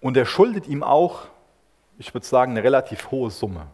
[0.00, 1.22] und er schuldet ihm auch,
[1.98, 3.66] ich würde sagen, eine relativ hohe Summe.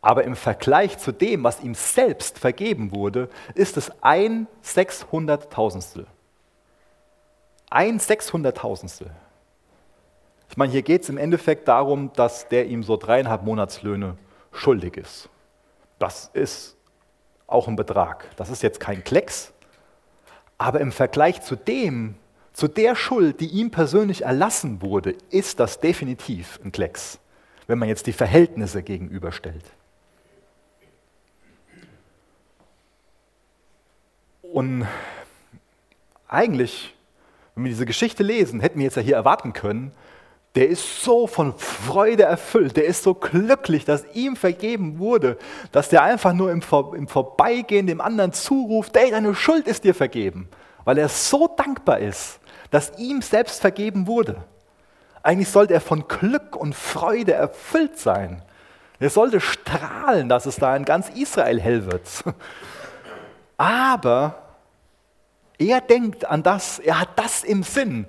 [0.00, 6.06] Aber im Vergleich zu dem, was ihm selbst vergeben wurde, ist es ein Sechshunderttausendstel.
[7.70, 9.10] Ein Sechshunderttausendstel.
[10.50, 14.18] Ich meine, hier geht es im Endeffekt darum, dass der ihm so dreieinhalb Monatslöhne
[14.52, 15.30] schuldig ist.
[15.98, 16.76] Das ist
[17.46, 18.28] auch ein Betrag.
[18.36, 19.52] Das ist jetzt kein Klecks.
[20.58, 22.16] Aber im Vergleich zu dem,
[22.62, 27.18] zu der Schuld, die ihm persönlich erlassen wurde, ist das definitiv ein Klecks,
[27.66, 29.64] wenn man jetzt die Verhältnisse gegenüberstellt.
[34.42, 34.86] Und
[36.28, 36.94] eigentlich,
[37.56, 39.90] wenn wir diese Geschichte lesen, hätten wir jetzt ja hier erwarten können,
[40.54, 45.36] der ist so von Freude erfüllt, der ist so glücklich, dass ihm vergeben wurde,
[45.72, 49.82] dass der einfach nur im, Vor im Vorbeigehen dem anderen zuruft, ey, deine Schuld ist
[49.82, 50.48] dir vergeben,
[50.84, 52.38] weil er so dankbar ist,
[52.72, 54.42] dass ihm selbst vergeben wurde.
[55.22, 58.42] Eigentlich sollte er von Glück und Freude erfüllt sein.
[58.98, 62.08] Er sollte strahlen, dass es da in ganz Israel hell wird.
[63.56, 64.42] Aber
[65.58, 68.06] er denkt an das, er hat das im Sinn,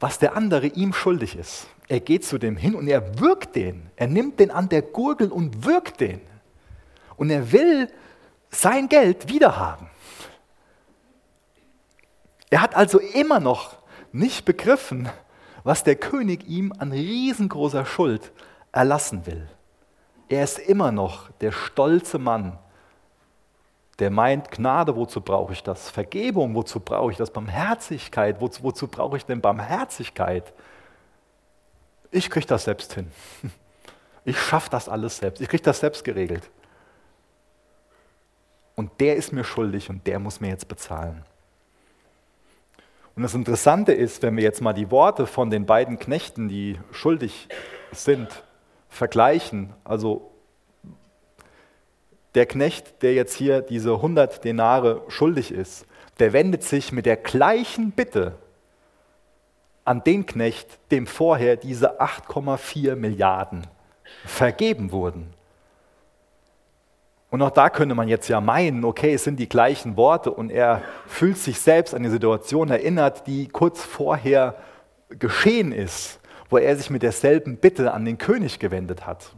[0.00, 1.66] was der andere ihm schuldig ist.
[1.88, 3.90] Er geht zu dem hin und er wirkt den.
[3.96, 6.20] Er nimmt den an der Gurgel und wirkt den.
[7.16, 7.88] Und er will
[8.50, 9.88] sein Geld wiederhaben.
[12.52, 13.78] Er hat also immer noch
[14.12, 15.08] nicht begriffen,
[15.64, 18.30] was der König ihm an riesengroßer Schuld
[18.72, 19.48] erlassen will.
[20.28, 22.58] Er ist immer noch der stolze Mann,
[24.00, 25.88] der meint, Gnade, wozu brauche ich das?
[25.88, 27.30] Vergebung, wozu brauche ich das?
[27.30, 30.52] Barmherzigkeit, wozu, wozu brauche ich denn Barmherzigkeit?
[32.10, 33.10] Ich kriege das selbst hin.
[34.24, 35.40] Ich schaffe das alles selbst.
[35.40, 36.48] Ich kriege das selbst geregelt.
[38.76, 41.24] Und der ist mir schuldig und der muss mir jetzt bezahlen.
[43.14, 46.78] Und das Interessante ist, wenn wir jetzt mal die Worte von den beiden Knechten, die
[46.92, 47.48] schuldig
[47.92, 48.42] sind,
[48.88, 50.30] vergleichen, also
[52.34, 55.86] der Knecht, der jetzt hier diese 100 Denare schuldig ist,
[56.18, 58.36] der wendet sich mit der gleichen Bitte
[59.84, 63.66] an den Knecht, dem vorher diese 8,4 Milliarden
[64.24, 65.34] vergeben wurden.
[67.32, 70.50] Und auch da könnte man jetzt ja meinen, okay, es sind die gleichen Worte und
[70.50, 74.54] er fühlt sich selbst an die Situation erinnert, die kurz vorher
[75.08, 79.34] geschehen ist, wo er sich mit derselben Bitte an den König gewendet hat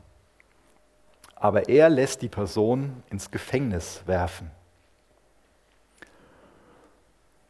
[1.44, 4.50] aber er lässt die Person ins Gefängnis werfen.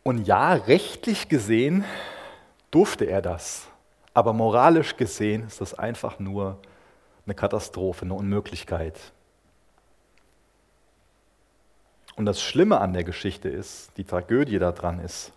[0.02, 1.84] Und ja, rechtlich gesehen
[2.72, 3.68] durfte er das,
[4.12, 6.58] aber moralisch gesehen ist das einfach nur
[7.24, 8.98] eine Katastrophe, eine Unmöglichkeit.
[12.16, 15.32] Und das Schlimme an der Geschichte ist, die Tragödie daran ist,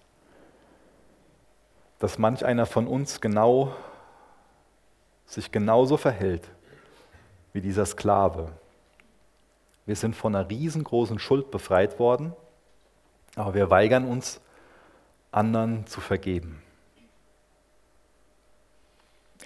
[1.99, 3.73] dass manch einer von uns genau
[5.25, 6.47] sich genauso verhält
[7.53, 8.51] wie dieser Sklave.
[9.85, 12.33] Wir sind von einer riesengroßen Schuld befreit worden,
[13.35, 14.39] aber wir weigern uns,
[15.31, 16.61] anderen zu vergeben.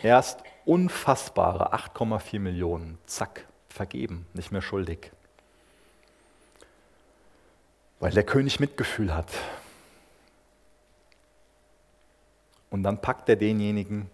[0.03, 5.11] Erst unfassbare 8,4 Millionen, zack, vergeben, nicht mehr schuldig.
[8.01, 9.29] Weil der König Mitgefühl hat.
[12.71, 14.09] Und dann packt er denjenigen,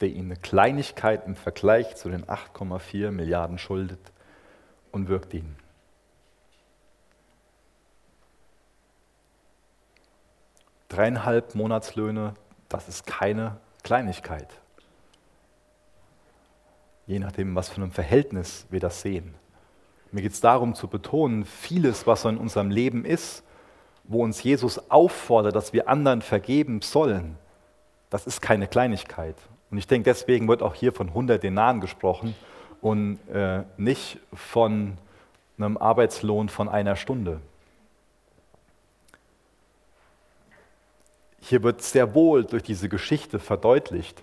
[0.00, 4.00] der ihm eine Kleinigkeit im Vergleich zu den 8,4 Milliarden schuldet
[4.92, 5.56] und wirkt ihn.
[10.90, 12.34] Dreieinhalb Monatslöhne,
[12.68, 14.48] das ist keine Kleinigkeit.
[17.06, 19.34] Je nachdem, was für ein Verhältnis wir das sehen.
[20.12, 23.44] Mir geht es darum zu betonen, vieles, was in unserem Leben ist,
[24.04, 27.36] wo uns Jesus auffordert, dass wir anderen vergeben sollen,
[28.10, 29.36] das ist keine Kleinigkeit.
[29.70, 32.34] Und ich denke, deswegen wird auch hier von 100 Denaren gesprochen
[32.80, 34.98] und äh, nicht von
[35.56, 37.40] einem Arbeitslohn von einer Stunde.
[41.40, 44.22] Hier wird sehr wohl durch diese Geschichte verdeutlicht,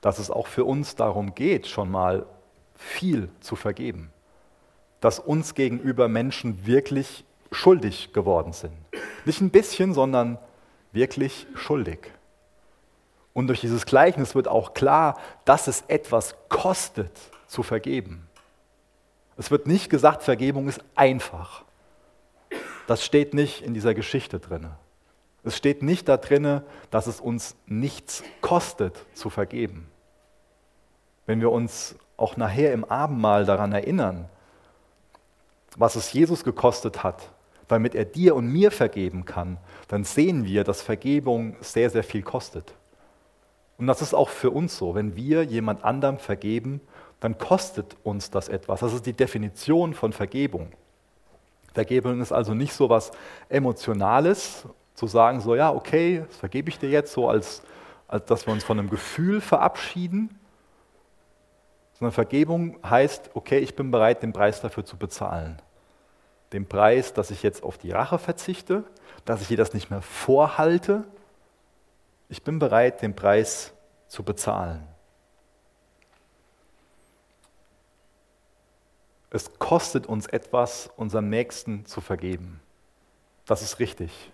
[0.00, 2.26] dass es auch für uns darum geht, schon mal
[2.74, 4.10] viel zu vergeben.
[5.04, 8.72] Dass uns gegenüber Menschen wirklich schuldig geworden sind.
[9.26, 10.38] Nicht ein bisschen, sondern
[10.92, 12.10] wirklich schuldig.
[13.34, 17.10] Und durch dieses Gleichnis wird auch klar, dass es etwas kostet,
[17.48, 18.26] zu vergeben.
[19.36, 21.64] Es wird nicht gesagt, Vergebung ist einfach.
[22.86, 24.68] Das steht nicht in dieser Geschichte drin.
[25.42, 29.86] Es steht nicht da drin, dass es uns nichts kostet, zu vergeben.
[31.26, 34.30] Wenn wir uns auch nachher im Abendmahl daran erinnern,
[35.76, 37.30] was es Jesus gekostet hat,
[37.68, 39.58] damit er dir und mir vergeben kann,
[39.88, 42.74] dann sehen wir, dass Vergebung sehr, sehr viel kostet.
[43.78, 44.94] Und das ist auch für uns so.
[44.94, 46.80] Wenn wir jemand anderem vergeben,
[47.20, 48.80] dann kostet uns das etwas.
[48.80, 50.68] Das ist die Definition von Vergebung.
[51.72, 53.10] Vergebung ist also nicht so was
[53.48, 57.62] Emotionales, zu sagen, so ja, okay, das vergebe ich dir jetzt, so als,
[58.06, 60.38] als dass wir uns von einem Gefühl verabschieden,
[62.04, 65.56] sondern Vergebung heißt, okay, ich bin bereit, den Preis dafür zu bezahlen.
[66.52, 68.84] Den Preis, dass ich jetzt auf die Rache verzichte,
[69.24, 71.04] dass ich dir das nicht mehr vorhalte,
[72.28, 73.72] ich bin bereit, den Preis
[74.06, 74.86] zu bezahlen.
[79.30, 82.60] Es kostet uns etwas, unserem Nächsten zu vergeben.
[83.46, 84.30] Das ist richtig.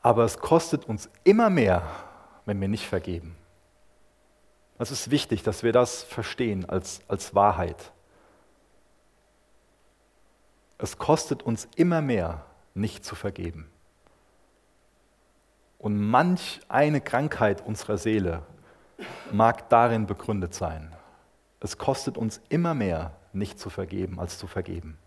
[0.00, 1.82] Aber es kostet uns immer mehr,
[2.46, 3.36] wenn wir nicht vergeben.
[4.78, 7.92] Es ist wichtig, dass wir das verstehen als, als Wahrheit.
[10.78, 12.44] Es kostet uns immer mehr,
[12.74, 13.68] nicht zu vergeben.
[15.78, 18.42] Und manch eine Krankheit unserer Seele
[19.30, 20.92] mag darin begründet sein.
[21.60, 24.98] Es kostet uns immer mehr, nicht zu vergeben, als zu vergeben.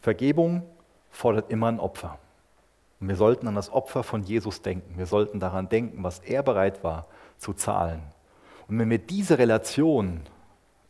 [0.00, 0.64] Vergebung
[1.10, 2.18] fordert immer ein Opfer.
[2.98, 4.98] Und wir sollten an das Opfer von Jesus denken.
[4.98, 7.06] Wir sollten daran denken, was er bereit war
[7.42, 8.02] zu zahlen.
[8.68, 10.22] Und wenn wir diese Relation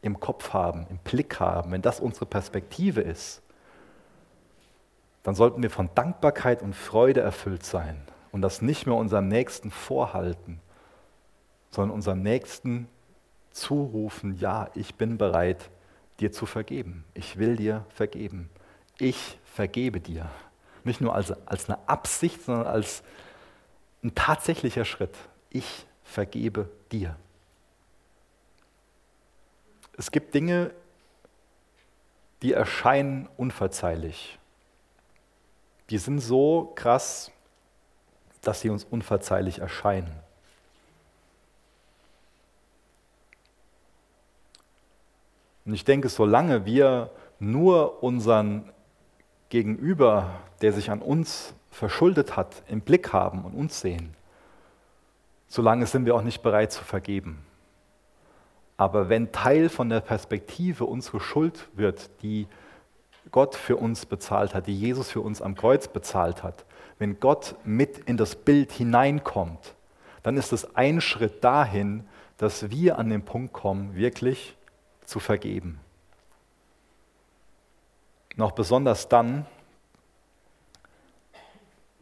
[0.03, 3.43] im Kopf haben, im Blick haben, wenn das unsere Perspektive ist,
[5.23, 9.71] dann sollten wir von Dankbarkeit und Freude erfüllt sein und das nicht mehr unserem Nächsten
[9.71, 10.61] vorhalten,
[11.71, 12.89] sondern unserem Nächsten
[13.51, 15.71] zurufen, ja, ich bin bereit,
[16.21, 17.05] dir zu vergeben.
[17.15, 18.51] Ich will dir vergeben.
[18.99, 20.29] Ich vergebe dir.
[20.85, 23.03] Nicht nur als, als eine Absicht, sondern als
[24.03, 25.17] ein tatsächlicher Schritt.
[25.51, 27.17] Ich vergebe dir.
[29.97, 30.73] Es gibt Dinge,
[32.43, 34.39] die erscheinen unverzeihlich
[35.93, 37.31] die sind so krass,
[38.41, 40.11] dass sie uns unverzeihlich erscheinen.
[45.67, 48.73] Und ich denke, solange wir nur unseren
[49.51, 50.31] Gegenüber,
[50.63, 54.15] der sich an uns verschuldet hat, im Blick haben und uns sehen,
[55.53, 57.45] solange sind wir auch nicht bereit zu vergeben.
[58.79, 62.47] Aber wenn Teil von der Perspektive unsere Schuld wird, die
[63.31, 66.65] Gott für uns bezahlt hat, die Jesus für uns am Kreuz bezahlt hat,
[66.99, 69.75] wenn Gott mit in das Bild hineinkommt,
[70.23, 74.57] dann ist es ein Schritt dahin, dass wir an den Punkt kommen, wirklich
[75.05, 75.81] zu vergeben.
[78.37, 79.45] Noch besonders dann,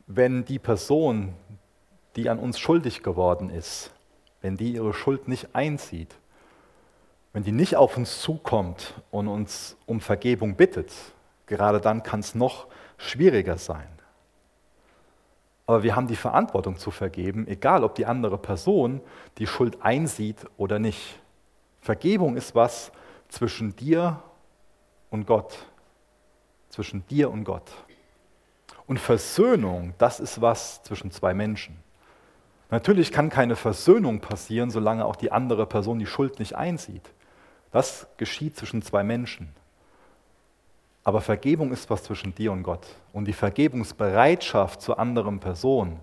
[0.06, 1.34] wenn die Person,
[2.20, 3.92] die an uns schuldig geworden ist,
[4.42, 6.14] wenn die ihre Schuld nicht einzieht,
[7.32, 10.92] wenn die nicht auf uns zukommt und uns um Vergebung bittet,
[11.46, 12.66] gerade dann kann es noch
[12.98, 13.88] schwieriger sein.
[15.66, 19.00] Aber wir haben die Verantwortung zu vergeben, egal ob die andere Person
[19.38, 21.20] die Schuld einsieht oder nicht.
[21.80, 22.92] Vergebung ist was
[23.28, 24.22] zwischen dir
[25.08, 25.56] und Gott.
[26.68, 27.70] Zwischen dir und Gott.
[28.86, 31.80] Und Versöhnung, das ist was zwischen zwei Menschen.
[32.70, 37.02] Natürlich kann keine Versöhnung passieren, solange auch die andere Person die Schuld nicht einsieht.
[37.72, 39.48] Das geschieht zwischen zwei Menschen.
[41.02, 42.86] Aber Vergebung ist was zwischen dir und Gott.
[43.12, 45.98] Und die Vergebungsbereitschaft zur anderen Person,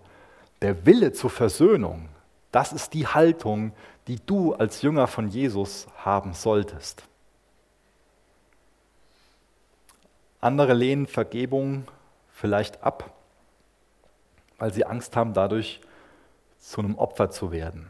[0.62, 2.10] der Wille zur Versöhnung,
[2.52, 3.72] das ist die Haltung,
[4.08, 7.04] die du als Jünger von Jesus haben solltest.
[10.42, 11.88] Andere lehnen Vergebung
[12.32, 13.14] vielleicht ab,
[14.58, 15.82] weil sie Angst haben, dadurch
[16.60, 17.88] zu einem Opfer zu werden.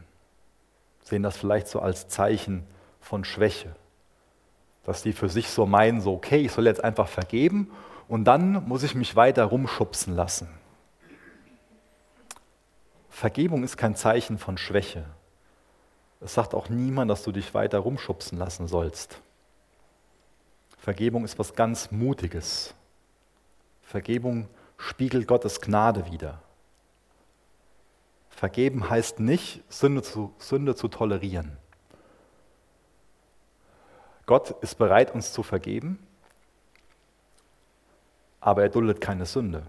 [1.02, 2.64] Sehen das vielleicht so als Zeichen
[3.00, 3.74] von Schwäche,
[4.84, 7.70] dass die für sich so meinen, so okay, ich soll jetzt einfach vergeben
[8.08, 10.48] und dann muss ich mich weiter rumschubsen lassen.
[13.08, 15.04] Vergebung ist kein Zeichen von Schwäche.
[16.20, 19.20] Es sagt auch niemand, dass du dich weiter rumschubsen lassen sollst.
[20.78, 22.74] Vergebung ist was ganz Mutiges.
[23.82, 26.40] Vergebung spiegelt Gottes Gnade wider.
[28.38, 31.56] Vergeben heißt nicht, Sünde zu, Sünde zu tolerieren.
[34.26, 35.98] Gott ist bereit, uns zu vergeben,
[38.40, 39.66] aber er duldet keine Sünde.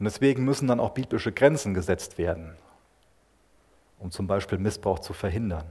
[0.00, 2.56] Und deswegen müssen dann auch biblische Grenzen gesetzt werden,
[4.00, 5.66] um zum Beispiel Missbrauch zu verhindern.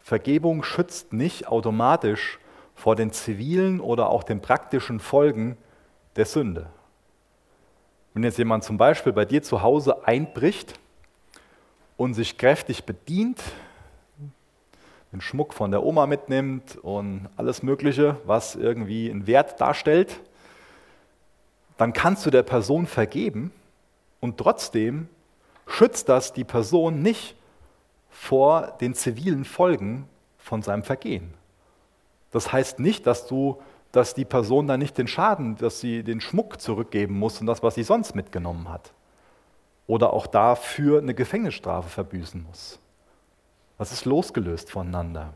[0.00, 2.38] Vergebung schützt nicht automatisch
[2.74, 5.56] vor den zivilen oder auch den praktischen Folgen
[6.16, 6.68] der Sünde.
[8.16, 10.80] Wenn jetzt jemand zum Beispiel bei dir zu Hause einbricht
[11.98, 13.42] und sich kräftig bedient,
[15.12, 20.18] den Schmuck von der Oma mitnimmt und alles Mögliche, was irgendwie einen Wert darstellt,
[21.76, 23.52] dann kannst du der Person vergeben
[24.20, 25.10] und trotzdem
[25.66, 27.36] schützt das die Person nicht
[28.08, 30.08] vor den zivilen Folgen
[30.38, 31.34] von seinem Vergehen.
[32.30, 33.60] Das heißt nicht, dass du
[33.96, 37.62] dass die Person dann nicht den Schaden, dass sie den Schmuck zurückgeben muss und das,
[37.62, 38.92] was sie sonst mitgenommen hat.
[39.86, 42.78] Oder auch dafür eine Gefängnisstrafe verbüßen muss.
[43.78, 45.32] Das ist losgelöst voneinander.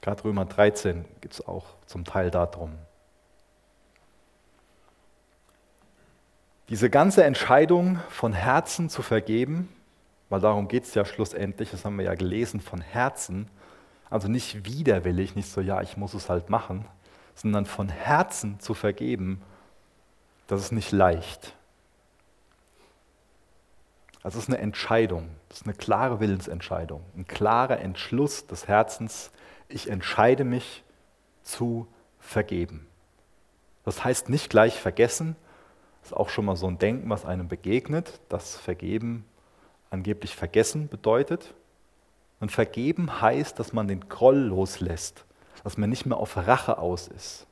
[0.00, 2.72] Gerade Römer 13 gibt es auch zum Teil darum.
[6.68, 9.68] Diese ganze Entscheidung von Herzen zu vergeben,
[10.30, 13.48] weil darum geht es ja schlussendlich, das haben wir ja gelesen, von Herzen,
[14.10, 16.84] also nicht widerwillig, nicht so, ja, ich muss es halt machen,
[17.34, 19.42] sondern von Herzen zu vergeben,
[20.46, 21.54] das ist nicht leicht.
[24.22, 29.30] Also es ist eine Entscheidung, das ist eine klare Willensentscheidung, ein klarer Entschluss des Herzens,
[29.68, 30.84] ich entscheide mich
[31.42, 31.86] zu
[32.18, 32.86] vergeben.
[33.84, 35.36] Das heißt nicht gleich vergessen,
[36.00, 39.24] das ist auch schon mal so ein Denken, was einem begegnet, dass Vergeben
[39.90, 41.54] angeblich vergessen bedeutet.
[42.40, 45.24] Und vergeben heißt, dass man den Groll loslässt,
[45.64, 47.46] dass man nicht mehr auf Rache aus ist,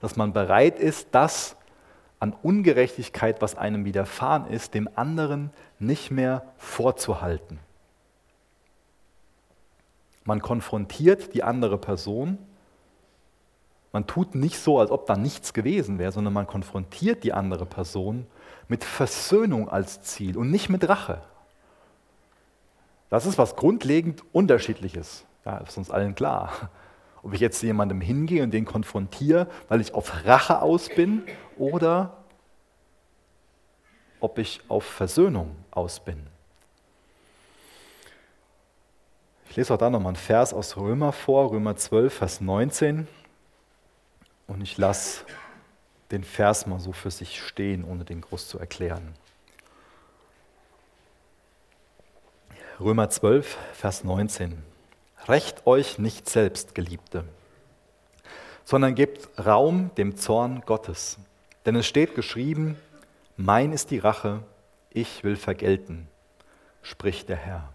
[0.00, 1.56] dass man bereit ist, das
[2.18, 7.58] an Ungerechtigkeit, was einem widerfahren ist, dem anderen nicht mehr vorzuhalten.
[10.24, 12.38] Man konfrontiert die andere Person,
[13.92, 17.66] man tut nicht so, als ob da nichts gewesen wäre, sondern man konfrontiert die andere
[17.66, 18.26] Person
[18.68, 21.22] mit Versöhnung als Ziel und nicht mit Rache.
[23.10, 25.26] Das ist was grundlegend Unterschiedliches.
[25.44, 26.70] Ja, ist uns allen klar.
[27.22, 31.24] Ob ich jetzt jemandem hingehe und den konfrontiere, weil ich auf Rache aus bin
[31.58, 32.16] oder
[34.20, 36.26] ob ich auf Versöhnung aus bin.
[39.50, 43.08] Ich lese auch da nochmal einen Vers aus Römer vor, Römer 12, Vers 19.
[44.46, 45.24] Und ich lasse
[46.12, 49.14] den Vers mal so für sich stehen, ohne den groß zu erklären.
[52.80, 54.56] Römer 12, Vers 19.
[55.28, 57.24] Recht euch nicht selbst, Geliebte,
[58.64, 61.18] sondern gebt Raum dem Zorn Gottes.
[61.66, 62.78] Denn es steht geschrieben,
[63.36, 64.42] mein ist die Rache,
[64.88, 66.08] ich will vergelten,
[66.80, 67.68] spricht der Herr.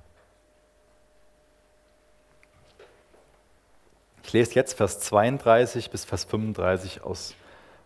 [4.24, 7.36] Ich lese jetzt Vers 32 bis Vers 35 aus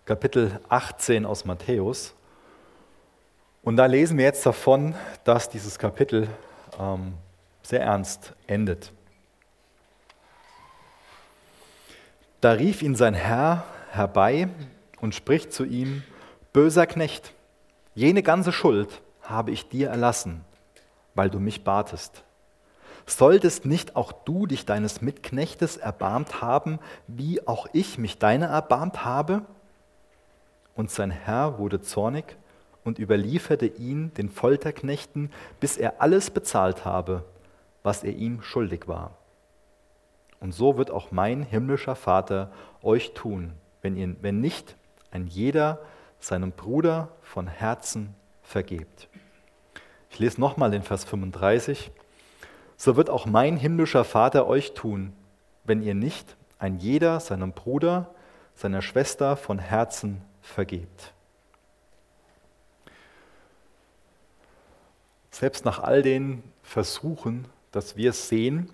[0.05, 2.13] Kapitel 18 aus Matthäus.
[3.61, 4.95] Und da lesen wir jetzt davon,
[5.25, 6.29] dass dieses Kapitel
[6.79, 7.13] ähm,
[7.61, 8.91] sehr ernst endet.
[12.41, 14.47] Da rief ihn sein Herr herbei
[15.01, 16.03] und spricht zu ihm,
[16.53, 17.33] böser Knecht,
[17.95, 20.45] jene ganze Schuld habe ich dir erlassen,
[21.15, 22.23] weil du mich batest.
[23.05, 29.03] Solltest nicht auch du dich deines Mitknechtes erbarmt haben, wie auch ich mich deiner erbarmt
[29.03, 29.41] habe?
[30.75, 32.37] Und sein Herr wurde zornig
[32.83, 37.23] und überlieferte ihn den Folterknechten, bis er alles bezahlt habe,
[37.83, 39.17] was er ihm schuldig war.
[40.39, 42.51] Und so wird auch mein himmlischer Vater
[42.81, 44.75] euch tun, wenn, ihr, wenn nicht
[45.11, 45.79] ein jeder
[46.19, 49.09] seinem Bruder von Herzen vergebt.
[50.09, 51.91] Ich lese nochmal den Vers 35.
[52.77, 55.13] So wird auch mein himmlischer Vater euch tun,
[55.65, 58.13] wenn ihr nicht ein jeder seinem Bruder,
[58.55, 61.13] seiner Schwester von Herzen vergebt.
[65.39, 68.69] Selbst nach all den Versuchen, dass wir sehen,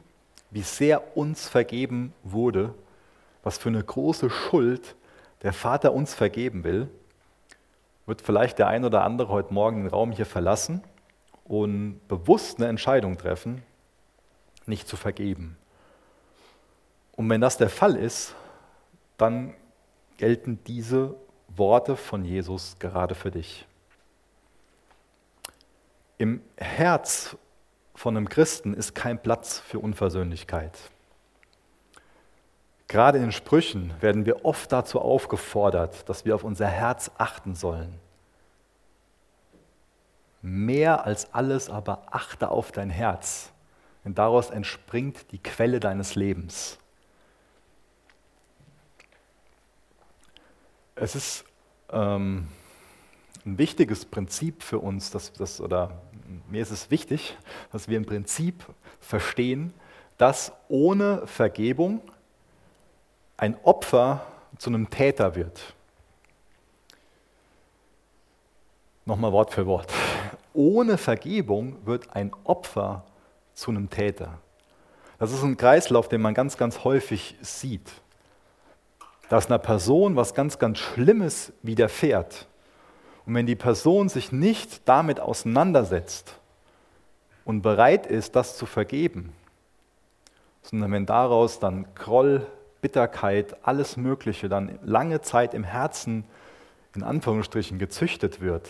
[0.49, 2.74] wie sehr uns vergeben wurde,
[3.43, 4.95] was für eine große Schuld
[5.43, 6.89] der Vater uns vergeben will,
[8.07, 10.82] wird vielleicht der ein oder andere heute Morgen den Raum hier verlassen
[11.43, 13.61] und bewusst eine Entscheidung treffen,
[14.66, 15.57] nicht zu vergeben.
[17.11, 18.34] Und wenn das der Fall ist,
[19.18, 19.53] dann
[20.18, 21.13] gelten diese
[21.47, 23.68] Worte von Jesus gerade für dich.
[26.18, 27.36] Im Herz
[27.93, 30.78] von einem Christen ist kein Platz für Unversöhnlichkeit.
[32.88, 37.99] Gerade in Sprüchen werden wir oft dazu aufgefordert, dass wir auf unser Herz achten sollen.
[40.41, 43.51] Mehr als alles aber achte auf dein Herz,
[44.03, 46.78] denn daraus entspringt die Quelle deines Lebens.
[50.93, 51.45] Es ist
[51.89, 52.47] ähm,
[53.46, 56.02] ein wichtiges Prinzip für uns, dass das, oder
[56.50, 57.38] mir ist es wichtig,
[57.72, 58.66] dass wir im Prinzip
[59.00, 59.74] verstehen,
[60.18, 62.02] dass ohne Vergebung
[63.38, 64.26] ein Opfer
[64.58, 65.76] zu einem Täter wird.
[69.06, 69.91] Nochmal Wort für Wort.
[70.54, 73.04] Ohne Vergebung wird ein Opfer
[73.54, 74.39] zu einem Täter.
[75.20, 77.91] Das ist ein Kreislauf, den man ganz, ganz häufig sieht.
[79.30, 82.48] Dass einer Person was ganz, ganz Schlimmes widerfährt.
[83.26, 86.36] Und wenn die Person sich nicht damit auseinandersetzt
[87.43, 89.34] und bereit ist, das zu vergeben,
[90.61, 92.45] sondern wenn daraus dann Groll,
[92.82, 96.26] Bitterkeit, alles Mögliche dann lange Zeit im Herzen
[96.95, 98.69] in Anführungsstrichen gezüchtet wird,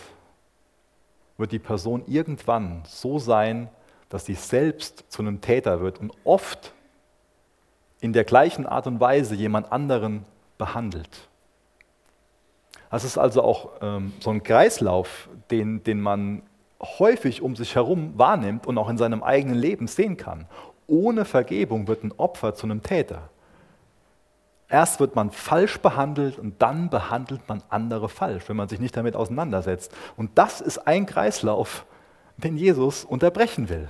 [1.37, 3.69] wird die Person irgendwann so sein,
[4.09, 6.73] dass sie selbst zu einem Täter wird und oft
[7.99, 10.25] in der gleichen Art und Weise jemand anderen
[10.57, 11.27] behandelt.
[12.95, 16.43] Das ist also auch ähm, so ein Kreislauf, den, den man
[16.81, 20.47] häufig um sich herum wahrnimmt und auch in seinem eigenen Leben sehen kann.
[20.87, 23.27] Ohne Vergebung wird ein Opfer zu einem Täter.
[24.69, 28.95] Erst wird man falsch behandelt und dann behandelt man andere falsch, wenn man sich nicht
[28.95, 29.93] damit auseinandersetzt.
[30.15, 31.85] Und das ist ein Kreislauf,
[32.37, 33.89] den Jesus unterbrechen will.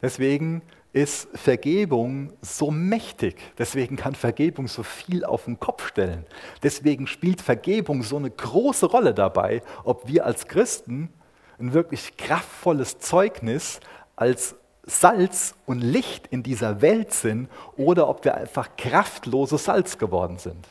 [0.00, 0.62] Deswegen
[0.96, 3.36] ist Vergebung so mächtig.
[3.58, 6.24] Deswegen kann Vergebung so viel auf den Kopf stellen.
[6.62, 11.10] Deswegen spielt Vergebung so eine große Rolle dabei, ob wir als Christen
[11.58, 13.80] ein wirklich kraftvolles Zeugnis
[14.16, 20.38] als Salz und Licht in dieser Welt sind oder ob wir einfach kraftloses Salz geworden
[20.38, 20.66] sind.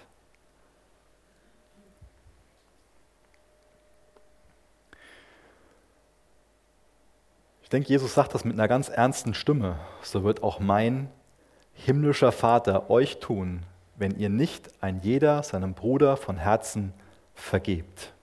[7.65, 9.79] Ich denke, Jesus sagt das mit einer ganz ernsten Stimme.
[10.03, 11.09] So wird auch mein
[11.73, 13.63] himmlischer Vater euch tun,
[13.95, 16.93] wenn ihr nicht ein jeder seinem Bruder von Herzen
[17.33, 18.13] vergebt.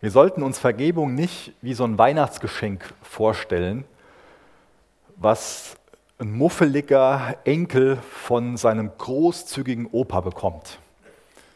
[0.00, 3.84] Wir sollten uns Vergebung nicht wie so ein Weihnachtsgeschenk vorstellen,
[5.16, 5.74] was
[6.18, 10.78] ein muffeliger Enkel von seinem großzügigen Opa bekommt.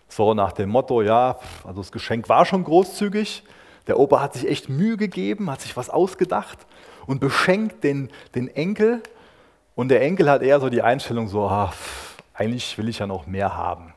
[0.08, 3.44] So nach dem Motto, ja, also das Geschenk war schon großzügig,
[3.88, 6.58] der Opa hat sich echt Mühe gegeben, hat sich was ausgedacht
[7.06, 9.02] und beschenkt den, den Enkel.
[9.74, 11.74] Und der Enkel hat eher so die Einstellung, so, ach,
[12.34, 13.94] eigentlich will ich ja noch mehr haben.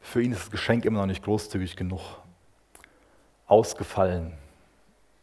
[0.00, 2.00] Für ihn ist das Geschenk immer noch nicht großzügig genug.
[3.46, 4.32] Ausgefallen,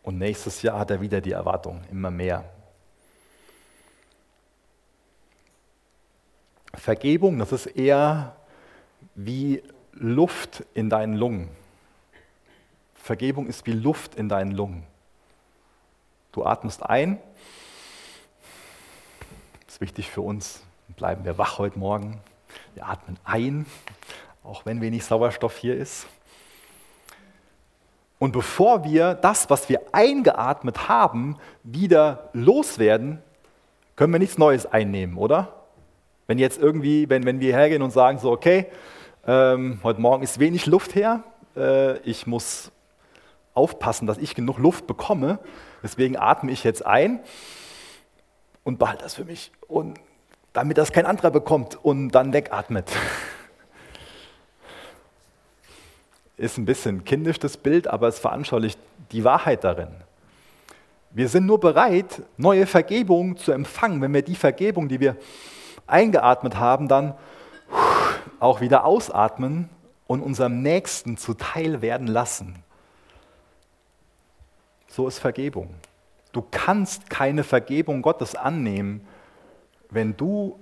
[0.04, 2.44] und nächstes Jahr hat er wieder die Erwartung, immer mehr.
[6.76, 8.36] Vergebung, das ist eher
[9.16, 11.50] wie Luft in deinen Lungen.
[12.96, 14.84] Vergebung ist wie Luft in deinen Lungen.
[16.32, 17.20] Du atmest ein,
[19.66, 20.64] das ist wichtig für uns,
[20.96, 22.20] bleiben wir wach heute Morgen.
[22.76, 23.66] Wir atmen ein,
[24.44, 26.08] auch wenn wenig Sauerstoff hier ist.
[28.20, 33.22] Und bevor wir das, was wir eingeatmet haben, wieder loswerden,
[33.96, 35.54] können wir nichts Neues einnehmen, oder?
[36.28, 38.68] Wenn jetzt irgendwie, wenn, wenn wir hergehen und sagen, so, okay,
[39.26, 41.24] ähm, heute Morgen ist wenig Luft her,
[41.56, 42.72] äh, ich muss
[43.54, 45.40] aufpassen, dass ich genug Luft bekomme,
[45.82, 47.20] deswegen atme ich jetzt ein
[48.64, 49.52] und behalte das für mich.
[49.68, 50.00] Und
[50.54, 52.92] damit das kein anderer bekommt und dann wegatmet.
[56.38, 58.80] ist ein bisschen kindisch das Bild, aber es veranschaulicht
[59.12, 59.90] die Wahrheit darin.
[61.12, 65.16] Wir sind nur bereit, neue Vergebung zu empfangen, wenn wir die Vergebung, die wir
[65.86, 67.14] eingeatmet haben, dann
[68.40, 69.70] auch wieder ausatmen
[70.08, 72.64] und unserem Nächsten zuteil werden lassen.
[74.88, 75.74] So ist Vergebung.
[76.32, 79.08] Du kannst keine Vergebung Gottes annehmen,
[79.90, 80.60] wenn du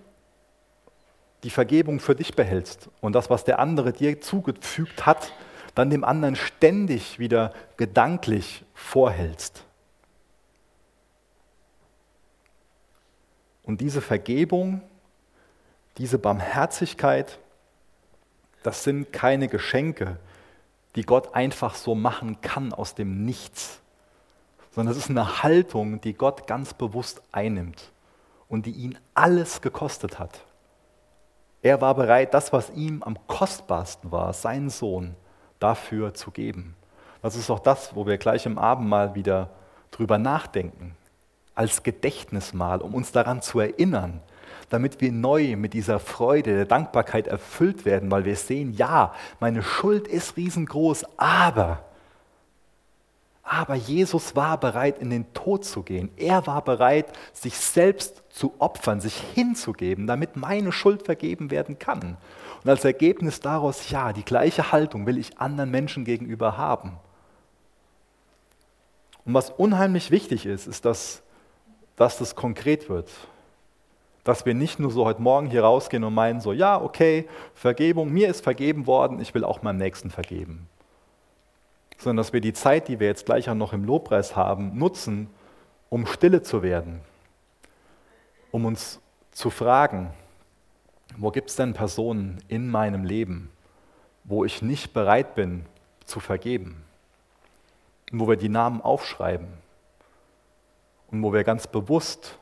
[1.44, 5.34] die Vergebung für dich behältst und das, was der andere dir zugefügt hat,
[5.76, 9.66] dann dem anderen ständig wieder gedanklich vorhältst.
[13.64, 14.82] Und diese Vergebung,
[15.98, 17.40] diese Barmherzigkeit,
[18.64, 20.18] das sind keine Geschenke,
[20.96, 23.82] die Gott einfach so machen kann aus dem Nichts,
[24.72, 27.92] sondern es ist eine Haltung, die Gott ganz bewusst einnimmt
[28.48, 30.42] und die ihn alles gekostet hat.
[31.62, 35.16] Er war bereit, das, was ihm am kostbarsten war, seinen Sohn,
[35.60, 36.76] dafür zu geben.
[37.22, 39.52] Das ist auch das, wo wir gleich im Abendmahl wieder
[39.92, 40.96] drüber nachdenken,
[41.54, 44.22] als Gedächtnismahl, um uns daran zu erinnern,
[44.72, 49.62] damit wir neu mit dieser Freude der Dankbarkeit erfüllt werden, weil wir sehen, ja, meine
[49.62, 51.84] Schuld ist riesengroß, aber
[53.44, 56.10] aber Jesus war bereit, in den Tod zu gehen.
[56.16, 62.16] Er war bereit, sich selbst zu opfern, sich hinzugeben, damit meine Schuld vergeben werden kann.
[62.64, 66.94] Und als Ergebnis daraus, ja, die gleiche Haltung will ich anderen Menschen gegenüber haben.
[69.26, 71.22] Und was unheimlich wichtig ist, ist, dass,
[71.98, 73.10] dass das konkret wird.
[74.24, 78.12] Dass wir nicht nur so heute Morgen hier rausgehen und meinen, so, ja, okay, Vergebung,
[78.12, 80.68] mir ist vergeben worden, ich will auch meinem Nächsten vergeben.
[81.98, 85.30] Sondern dass wir die Zeit, die wir jetzt gleich auch noch im Lobpreis haben, nutzen,
[85.90, 87.02] um stille zu werden,
[88.52, 89.00] um uns
[89.32, 90.12] zu fragen,
[91.18, 93.50] wo gibt es denn Personen in meinem Leben,
[94.24, 95.66] wo ich nicht bereit bin
[96.06, 96.84] zu vergeben,
[98.12, 99.48] und wo wir die Namen aufschreiben
[101.12, 102.38] und wo wir ganz bewusst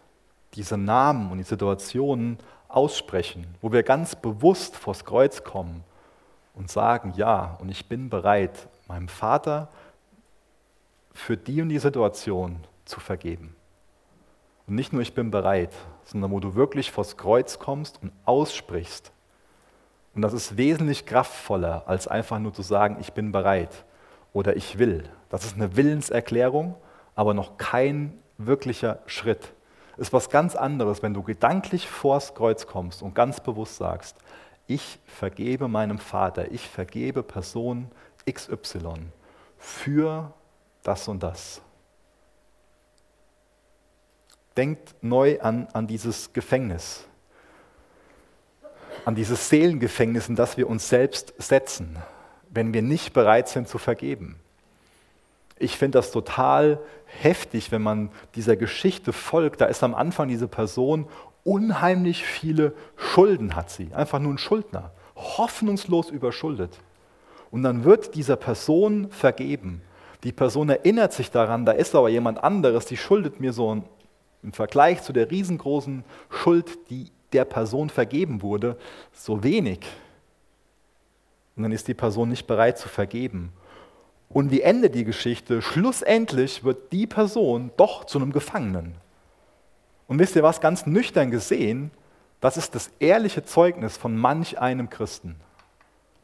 [0.56, 2.38] diese Namen und die Situationen
[2.68, 5.84] aussprechen, wo wir ganz bewusst vors Kreuz kommen
[6.54, 9.70] und sagen, ja, und ich bin bereit, meinem Vater
[11.14, 13.56] für die und die Situation zu vergeben.
[14.68, 15.74] Und nicht nur ich bin bereit,
[16.06, 19.12] sondern wo du wirklich vors Kreuz kommst und aussprichst.
[20.14, 23.86] Und das ist wesentlich kraftvoller, als einfach nur zu sagen, ich bin bereit
[24.34, 25.10] oder ich will.
[25.30, 26.76] Das ist eine Willenserklärung,
[27.16, 29.54] aber noch kein wirklicher Schritt.
[30.00, 34.16] Ist was ganz anderes, wenn du gedanklich vors Kreuz kommst und ganz bewusst sagst,
[34.66, 37.92] ich vergebe meinem Vater, ich vergebe Person
[38.32, 39.08] XY
[39.58, 40.32] für
[40.84, 41.62] das und das.
[44.56, 47.04] Denkt neu an, an dieses Gefängnis,
[49.04, 51.98] an dieses Seelengefängnis, in das wir uns selbst setzen,
[52.50, 54.40] wenn wir nicht bereit sind zu vergeben.
[55.60, 59.62] Ich finde das total heftig, wenn man dieser Geschichte folgt.
[59.62, 61.08] Da ist am Anfang diese Person
[61.44, 66.80] unheimlich viele Schulden hat sie, einfach nur ein Schuldner, hoffnungslos überschuldet.
[67.52, 69.82] Und dann wird dieser Person vergeben.
[70.24, 73.84] Die Person erinnert sich daran, da ist aber jemand anderes, die schuldet mir so
[74.44, 78.78] im Vergleich zu der riesengroßen Schuld, die der Person vergeben wurde,
[79.14, 79.80] so wenig.
[81.56, 83.52] Und dann ist die Person nicht bereit zu vergeben.
[84.30, 85.62] Und wie endet die Geschichte?
[85.62, 88.96] Schlussendlich wird die Person doch zu einem Gefangenen.
[90.08, 91.92] Und wisst ihr was, ganz nüchtern gesehen,
[92.40, 95.36] das ist das ehrliche Zeugnis von manch einem Christen.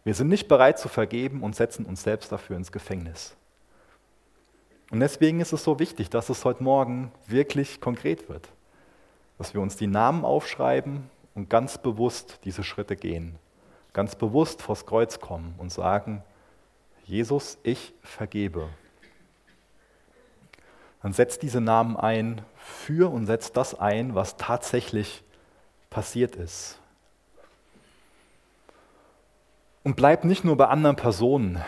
[0.04, 3.36] Wir sind nicht bereit zu vergeben und setzen uns selbst dafür ins Gefängnis.
[4.92, 8.50] Und deswegen ist es so wichtig, dass es heute Morgen wirklich konkret wird.
[9.40, 13.36] Dass wir uns die Namen aufschreiben und ganz bewusst diese Schritte gehen.
[13.94, 16.24] Ganz bewusst vors Kreuz kommen und sagen,
[17.06, 18.68] Jesus, ich vergebe.
[21.04, 25.24] Dann setzt diese Namen ein für und setzt das ein, was tatsächlich
[25.92, 26.80] passiert ist.
[29.84, 31.64] Und bleib nicht nur bei anderen Personen.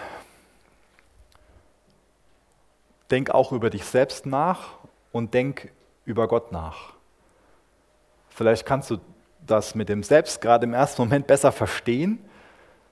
[3.11, 4.73] Denk auch über dich selbst nach
[5.11, 5.71] und denk
[6.03, 6.93] über Gott nach.
[8.29, 8.97] Vielleicht kannst du
[9.45, 12.26] das mit dem Selbst gerade im ersten Moment besser verstehen.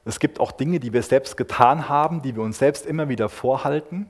[0.05, 3.27] Es gibt auch Dinge, die wir selbst getan haben, die wir uns selbst immer wieder
[3.27, 4.07] vorhalten.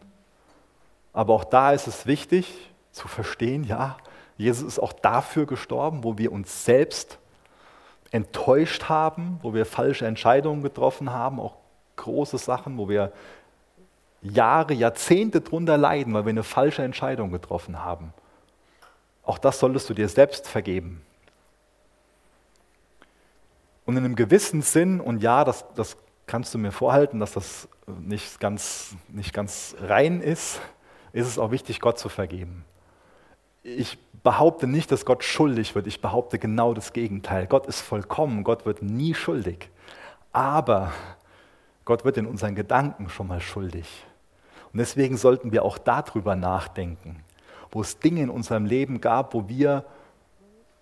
[1.13, 3.97] Aber auch da ist es wichtig zu verstehen, ja,
[4.37, 7.17] Jesus ist auch dafür gestorben, wo wir uns selbst
[8.11, 11.55] enttäuscht haben, wo wir falsche Entscheidungen getroffen haben, auch
[11.95, 13.13] große Sachen, wo wir
[14.21, 18.13] Jahre, Jahrzehnte drunter leiden, weil wir eine falsche Entscheidung getroffen haben.
[19.23, 21.01] Auch das solltest du dir selbst vergeben.
[23.85, 27.67] Und in einem gewissen Sinn, und ja, das, das kannst du mir vorhalten, dass das
[27.99, 30.59] nicht ganz, nicht ganz rein ist,
[31.13, 32.65] ist es auch wichtig, Gott zu vergeben.
[33.63, 35.85] ich behaupte nicht, dass Gott schuldig wird.
[35.85, 37.45] Ich behaupte genau das Gegenteil.
[37.45, 38.43] Gott ist vollkommen.
[38.43, 39.69] Gott wird nie schuldig.
[40.33, 40.91] Aber
[41.85, 43.87] Gott wird in unseren Gedanken schon mal schuldig.
[44.73, 47.23] Und deswegen sollten wir auch darüber nachdenken,
[47.71, 49.85] wo es Dinge in unserem Leben gab, wo wir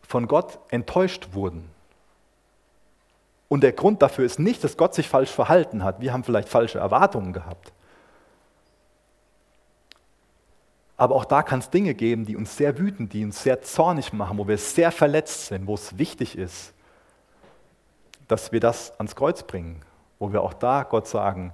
[0.02, 1.70] von Gott enttäuscht wurden.
[3.54, 6.02] Und der Grund dafür ist nicht, dass Gott sich falsch verhalten hat.
[6.02, 7.72] Wir haben vielleicht falsche Erwartungen gehabt.
[10.98, 14.12] Aber auch da kann es Dinge geben, die uns sehr wütend, die uns sehr zornig
[14.12, 16.74] machen, wo wir sehr verletzt sind, wo es wichtig ist,
[18.28, 19.84] dass wir das ans Kreuz bringen,
[20.18, 21.54] wo wir auch da Gott sagen,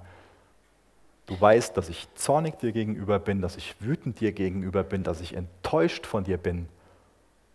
[1.26, 5.20] du weißt, dass ich zornig dir gegenüber bin, dass ich wütend dir gegenüber bin, dass
[5.20, 6.66] ich enttäuscht von dir bin.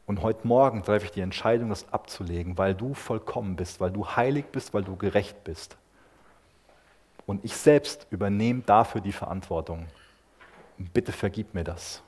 [0.06, 4.08] Und heute Morgen treffe ich die Entscheidung, das abzulegen, weil du vollkommen bist, weil du
[4.08, 5.78] heilig bist, weil du gerecht bist.
[7.26, 9.88] Und ich selbst übernehme dafür die Verantwortung.
[10.78, 12.04] bitte vergib mir das.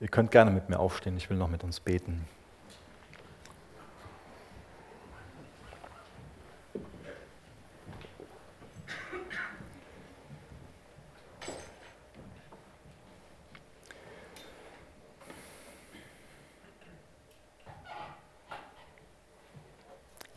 [0.00, 2.26] Ihr könnt gerne mit mir aufstehen, ich will noch mit uns beten.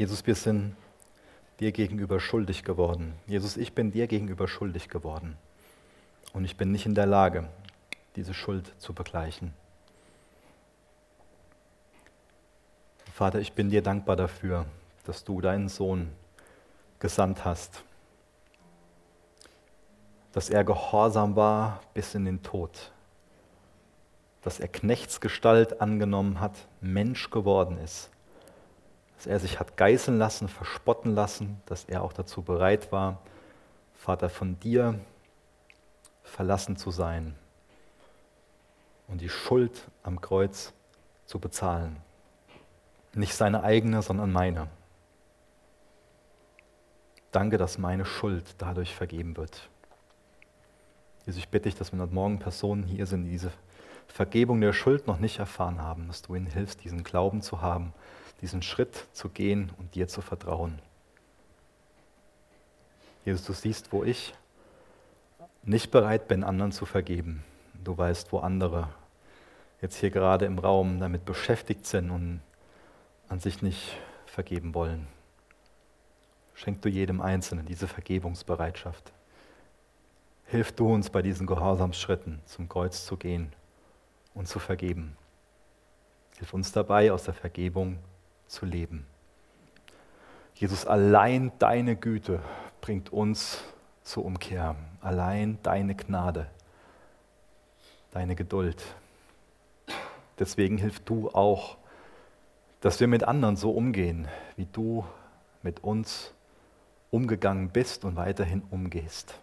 [0.04, 0.76] Jesus, wir sind
[1.62, 3.14] dir gegenüber schuldig geworden.
[3.26, 5.38] Jesus, ich bin dir gegenüber schuldig geworden.
[6.34, 7.48] Und ich bin nicht in der Lage,
[8.18, 9.54] diese Schuld zu begleichen.
[13.14, 14.66] Vater, ich bin dir dankbar dafür,
[15.06, 16.12] dass du deinen Sohn
[17.00, 17.82] gesandt hast,
[20.34, 22.92] dass er gehorsam war bis in den Tod,
[24.42, 28.10] dass er Knechtsgestalt angenommen hat, Mensch geworden ist
[29.16, 33.20] dass er sich hat geißeln lassen, verspotten lassen, dass er auch dazu bereit war,
[33.94, 35.00] Vater, von dir
[36.24, 37.36] verlassen zu sein
[39.08, 40.74] und die Schuld am Kreuz
[41.26, 41.98] zu bezahlen.
[43.14, 44.68] Nicht seine eigene, sondern meine.
[47.32, 49.70] Danke, dass meine Schuld dadurch vergeben wird.
[51.26, 53.52] Jesus, ich bitte dich, dass wenn heute Morgen Personen hier sind, die diese
[54.08, 57.94] Vergebung der Schuld noch nicht erfahren haben, dass du ihnen hilfst, diesen Glauben zu haben
[58.44, 60.78] diesen Schritt zu gehen und dir zu vertrauen.
[63.24, 64.36] Jesus, du siehst, wo ich
[65.64, 67.46] nicht bereit bin, anderen zu vergeben.
[67.86, 68.90] Du weißt, wo andere
[69.82, 72.42] jetzt hier gerade im Raum damit beschäftigt sind und
[73.30, 75.08] an sich nicht vergeben wollen.
[76.54, 79.14] Schenk du jedem Einzelnen diese Vergebungsbereitschaft.
[80.48, 83.54] Hilf du uns bei diesen Gehorsamsschritten zum Kreuz zu gehen
[84.34, 85.16] und zu vergeben.
[86.40, 88.00] Hilf uns dabei, aus der Vergebung
[88.54, 89.06] zu leben.
[90.56, 92.40] Jesus, allein deine Güte
[92.80, 93.60] bringt uns
[94.04, 94.76] zur Umkehr.
[95.02, 96.48] Allein deine Gnade,
[98.12, 98.82] deine Geduld.
[100.40, 101.78] Deswegen hilf du auch,
[102.82, 105.06] dass wir mit anderen so umgehen, wie du
[105.64, 106.32] mit uns
[107.12, 109.36] umgegangen bist und weiterhin umgehst.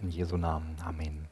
[0.00, 0.76] In Jesu Namen.
[0.84, 1.31] Amen.